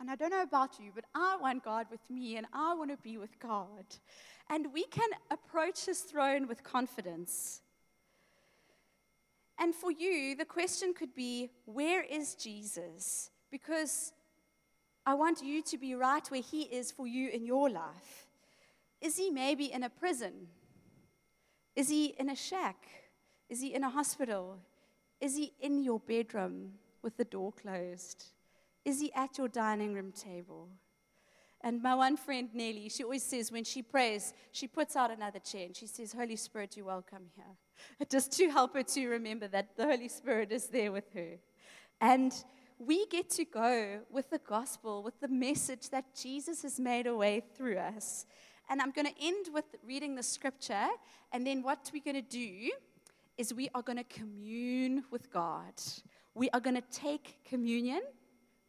And 0.00 0.10
I 0.10 0.16
don't 0.16 0.30
know 0.30 0.42
about 0.42 0.80
you, 0.80 0.90
but 0.92 1.04
I 1.14 1.36
want 1.40 1.62
God 1.62 1.86
with 1.88 2.00
me, 2.10 2.36
and 2.36 2.46
I 2.52 2.74
want 2.74 2.90
to 2.90 2.96
be 2.96 3.18
with 3.18 3.38
God. 3.38 3.84
And 4.50 4.72
we 4.72 4.84
can 4.84 5.10
approach 5.30 5.86
his 5.86 6.00
throne 6.00 6.48
with 6.48 6.64
confidence. 6.64 7.60
And 9.58 9.72
for 9.72 9.92
you, 9.92 10.34
the 10.34 10.44
question 10.44 10.92
could 10.92 11.14
be 11.14 11.50
where 11.66 12.02
is 12.02 12.34
Jesus? 12.34 13.30
Because 13.52 14.12
I 15.06 15.14
want 15.14 15.42
you 15.42 15.62
to 15.62 15.78
be 15.78 15.94
right 15.94 16.26
where 16.30 16.40
he 16.40 16.62
is 16.62 16.90
for 16.90 17.06
you 17.06 17.28
in 17.28 17.46
your 17.46 17.70
life. 17.70 18.21
Is 19.02 19.16
he 19.16 19.30
maybe 19.30 19.72
in 19.72 19.82
a 19.82 19.90
prison? 19.90 20.46
Is 21.74 21.88
he 21.88 22.14
in 22.18 22.30
a 22.30 22.36
shack? 22.36 22.86
Is 23.50 23.60
he 23.60 23.74
in 23.74 23.82
a 23.84 23.90
hospital? 23.90 24.58
Is 25.20 25.36
he 25.36 25.52
in 25.60 25.82
your 25.82 26.00
bedroom 26.00 26.72
with 27.02 27.16
the 27.16 27.24
door 27.24 27.52
closed? 27.52 28.26
Is 28.84 29.00
he 29.00 29.12
at 29.12 29.36
your 29.38 29.48
dining 29.48 29.92
room 29.92 30.12
table? 30.12 30.68
And 31.60 31.82
my 31.82 31.94
one 31.94 32.16
friend, 32.16 32.48
Nellie, 32.54 32.88
she 32.88 33.04
always 33.04 33.22
says 33.22 33.52
when 33.52 33.64
she 33.64 33.82
prays, 33.82 34.34
she 34.50 34.66
puts 34.66 34.96
out 34.96 35.10
another 35.10 35.38
chair 35.38 35.66
and 35.66 35.76
she 35.76 35.86
says, 35.86 36.12
Holy 36.12 36.36
Spirit, 36.36 36.76
you're 36.76 36.86
welcome 36.86 37.26
here. 37.36 38.06
just 38.10 38.32
to 38.38 38.50
help 38.50 38.74
her 38.74 38.82
to 38.82 39.08
remember 39.08 39.48
that 39.48 39.76
the 39.76 39.84
Holy 39.84 40.08
Spirit 40.08 40.50
is 40.50 40.66
there 40.66 40.90
with 40.90 41.12
her. 41.14 41.38
And 42.00 42.32
we 42.78 43.06
get 43.06 43.30
to 43.30 43.44
go 43.44 44.00
with 44.10 44.30
the 44.30 44.40
gospel, 44.40 45.04
with 45.04 45.20
the 45.20 45.28
message 45.28 45.90
that 45.90 46.16
Jesus 46.20 46.62
has 46.62 46.80
made 46.80 47.06
a 47.06 47.14
way 47.14 47.42
through 47.56 47.78
us. 47.78 48.26
And 48.70 48.80
I'm 48.80 48.90
going 48.90 49.06
to 49.06 49.14
end 49.20 49.46
with 49.52 49.64
reading 49.86 50.14
the 50.14 50.22
scripture. 50.22 50.88
And 51.32 51.46
then 51.46 51.62
what 51.62 51.90
we're 51.92 52.02
going 52.02 52.22
to 52.22 52.28
do 52.28 52.70
is 53.36 53.52
we 53.52 53.68
are 53.74 53.82
going 53.82 53.98
to 53.98 54.04
commune 54.04 55.04
with 55.10 55.32
God. 55.32 55.74
We 56.34 56.48
are 56.50 56.60
going 56.60 56.76
to 56.76 56.84
take 56.90 57.44
communion 57.44 58.02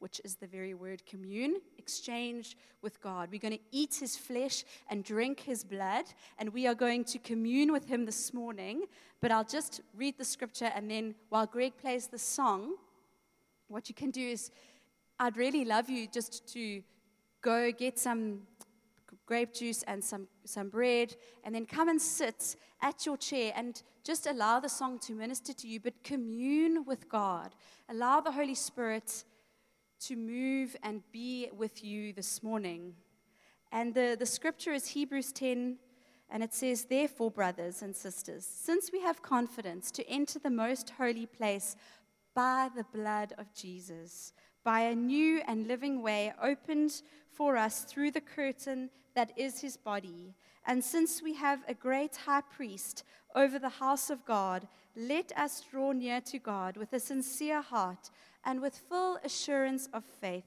which 0.04 0.20
is 0.26 0.36
the 0.36 0.48
very 0.48 0.74
word 0.74 1.02
commune, 1.06 1.62
exchange 1.78 2.58
with 2.82 3.02
God. 3.02 3.30
We're 3.32 3.40
going 3.40 3.54
to 3.54 3.64
eat 3.72 3.96
his 3.96 4.18
flesh 4.18 4.66
and 4.90 5.02
drink 5.02 5.40
his 5.40 5.64
blood, 5.64 6.04
and 6.38 6.50
we 6.50 6.68
are 6.68 6.76
going 6.76 7.06
to 7.06 7.20
commune 7.20 7.72
with 7.72 7.86
him 7.86 8.04
this 8.04 8.34
morning. 8.34 8.84
But 9.22 9.32
I'll 9.32 9.46
just 9.46 9.80
read 9.96 10.18
the 10.18 10.26
scripture, 10.26 10.70
and 10.76 10.92
then 10.92 11.16
while 11.30 11.46
Greg 11.46 11.78
plays 11.82 12.08
the 12.08 12.20
song, 12.20 12.74
what 13.70 13.88
you 13.88 13.96
can 13.96 14.12
do 14.12 14.20
is 14.20 14.52
I'd 15.22 15.38
really 15.38 15.64
love 15.64 15.90
you 15.90 16.06
just 16.06 16.52
to 16.52 16.84
go 17.42 17.72
get 17.72 17.98
some 17.98 18.42
grape 19.26 19.54
juice 19.54 19.84
and 19.84 20.04
some, 20.04 20.28
some 20.46 20.70
bread, 20.70 21.16
and 21.44 21.56
then 21.56 21.66
come 21.66 21.90
and 21.90 22.02
sit 22.02 22.56
at 22.82 23.06
your 23.06 23.18
chair 23.18 23.54
and 23.56 23.82
just 24.04 24.28
allow 24.28 24.60
the 24.60 24.70
song 24.70 25.00
to 25.00 25.14
minister 25.14 25.54
to 25.54 25.68
you, 25.68 25.80
but 25.80 26.04
commune 26.04 26.84
with 26.86 27.08
God. 27.08 27.56
Allow 27.90 28.20
the 28.20 28.32
Holy 28.32 28.56
Spirit 28.56 29.24
to 30.02 30.16
move 30.16 30.76
and 30.84 31.02
be 31.12 31.50
with 31.56 31.84
you 31.84 32.12
this 32.12 32.44
morning. 32.44 32.94
And 33.72 33.94
the, 33.94 34.18
the 34.20 34.26
scripture 34.26 34.74
is 34.74 34.88
Hebrews 34.88 35.32
10, 35.32 35.78
and 36.30 36.44
it 36.44 36.54
says, 36.54 36.86
Therefore, 36.86 37.32
brothers 37.32 37.82
and 37.82 37.96
sisters, 37.96 38.46
since 38.46 38.92
we 38.92 39.02
have 39.02 39.22
confidence 39.22 39.92
to 39.92 40.08
enter 40.10 40.40
the 40.40 40.50
most 40.50 40.92
holy 40.98 41.26
place 41.26 41.76
by 42.36 42.70
the 42.76 42.86
blood 42.94 43.34
of 43.38 43.54
Jesus, 43.54 44.34
by 44.64 44.82
a 44.82 44.96
new 44.96 45.42
and 45.48 45.68
living 45.68 46.02
way 46.02 46.34
opened 46.42 47.02
for 47.32 47.58
us 47.58 47.84
through 47.84 48.12
the 48.12 48.22
curtain 48.22 48.90
that 49.16 49.32
is 49.38 49.62
his 49.62 49.78
body, 49.78 50.34
and 50.66 50.84
since 50.84 51.22
we 51.22 51.34
have 51.36 51.60
a 51.68 51.74
great 51.74 52.16
high 52.16 52.42
priest 52.42 53.04
over 53.36 53.60
the 53.60 53.70
house 53.70 54.10
of 54.10 54.26
God, 54.26 54.68
let 54.96 55.32
us 55.38 55.62
draw 55.70 55.92
near 55.92 56.22
to 56.22 56.40
God 56.40 56.78
with 56.78 56.94
a 56.94 57.00
sincere 57.00 57.62
heart 57.62 58.10
and 58.46 58.62
with 58.62 58.78
full 58.90 59.18
assurance 59.24 59.90
of 59.94 60.04
faith 60.04 60.46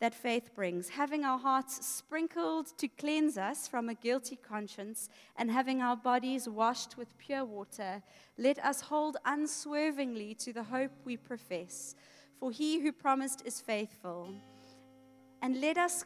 that 0.00 0.14
faith 0.14 0.50
brings, 0.54 0.90
having 0.90 1.24
our 1.24 1.38
hearts 1.38 1.86
sprinkled 1.86 2.66
to 2.76 2.88
cleanse 2.88 3.38
us 3.38 3.66
from 3.66 3.88
a 3.88 3.94
guilty 3.94 4.36
conscience, 4.36 5.08
and 5.36 5.50
having 5.50 5.80
our 5.80 5.96
bodies 5.96 6.48
washed 6.48 6.98
with 6.98 7.16
pure 7.16 7.44
water, 7.44 8.02
let 8.36 8.58
us 8.64 8.82
hold 8.82 9.16
unswervingly 9.24 10.34
to 10.34 10.52
the 10.52 10.64
hope 10.64 10.90
we 11.04 11.16
profess. 11.16 11.94
For 12.38 12.50
he 12.50 12.80
who 12.80 12.92
promised 12.92 13.42
is 13.44 13.60
faithful. 13.60 14.28
And 15.42 15.60
let 15.60 15.78
us 15.78 16.04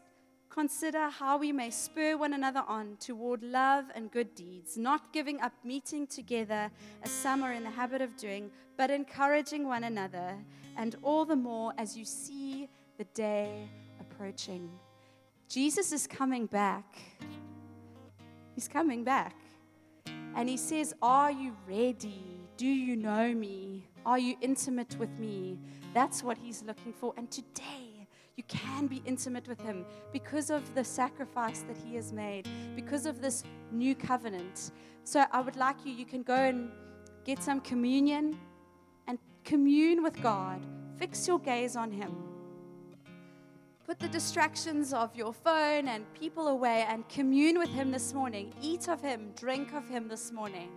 consider 0.51 1.09
how 1.09 1.39
we 1.39 1.53
may 1.53 1.71
spur 1.71 2.17
one 2.17 2.35
another 2.35 2.65
on 2.67 2.97
toward 2.99 3.43
love 3.43 3.85
and 3.95 4.11
good 4.11 4.35
deeds, 4.35 4.77
not 4.77 5.13
giving 5.13 5.41
up 5.41 5.53
meeting 5.65 6.07
together 6.07 6.71
as 7.03 7.11
some 7.11 7.43
are 7.43 7.53
in 7.53 7.63
the 7.63 7.71
habit 7.71 8.01
of 8.01 8.17
doing, 8.17 8.51
but 8.77 8.91
encouraging 8.91 9.67
one 9.67 9.85
another, 9.85 10.35
and 10.77 10.97
all 11.03 11.25
the 11.25 11.37
more 11.37 11.73
as 11.79 11.97
you 11.97 12.05
see 12.05 12.69
the 12.97 13.05
day 13.15 13.69
approaching. 14.01 14.71
Jesus 15.49 15.93
is 15.93 16.07
coming 16.07 16.47
back. 16.47 16.99
He's 18.55 18.69
coming 18.69 19.05
back. 19.05 19.37
And 20.35 20.49
he 20.49 20.57
says, 20.57 20.95
Are 21.01 21.31
you 21.31 21.57
ready? 21.69 22.41
Do 22.57 22.67
you 22.67 22.97
know 22.97 23.33
me? 23.33 23.85
Are 24.05 24.19
you 24.19 24.37
intimate 24.41 24.97
with 24.99 25.19
me? 25.19 25.59
That's 25.95 26.23
what 26.23 26.39
he's 26.39 26.63
looking 26.63 26.93
for. 26.93 27.15
And 27.17 27.31
today, 27.31 27.99
you 28.39 28.45
can 28.45 28.87
be 28.87 29.03
intimate 29.05 29.49
with 29.49 29.61
Him 29.61 29.85
because 30.13 30.49
of 30.49 30.73
the 30.77 30.85
sacrifice 30.85 31.65
that 31.67 31.77
He 31.77 31.97
has 31.97 32.13
made, 32.13 32.49
because 32.77 33.05
of 33.05 33.21
this 33.21 33.43
new 33.73 33.97
covenant. 33.97 34.71
So 35.03 35.25
I 35.33 35.41
would 35.41 35.57
like 35.57 35.85
you, 35.85 35.93
you 35.93 36.07
can 36.07 36.23
go 36.23 36.37
and 36.37 36.71
get 37.25 37.43
some 37.43 37.61
communion 37.61 38.39
and 39.09 39.19
commune 39.45 40.05
with 40.05 40.23
God. 40.23 40.65
Fix 40.99 41.27
your 41.27 41.41
gaze 41.41 41.75
on 41.75 41.91
Him. 41.91 42.15
Put 43.85 43.99
the 43.99 44.09
distractions 44.09 44.93
of 44.93 45.17
your 45.17 45.33
phone 45.33 45.89
and 45.89 46.05
people 46.15 46.47
away 46.47 46.87
and 46.89 47.09
commune 47.09 47.59
with 47.59 47.71
Him 47.71 47.91
this 47.91 48.15
morning. 48.15 48.55
Eat 48.63 48.89
of 48.89 49.03
Him, 49.03 49.33
drink 49.35 49.75
of 49.75 49.89
Him 49.89 50.07
this 50.07 50.31
morning. 50.31 50.69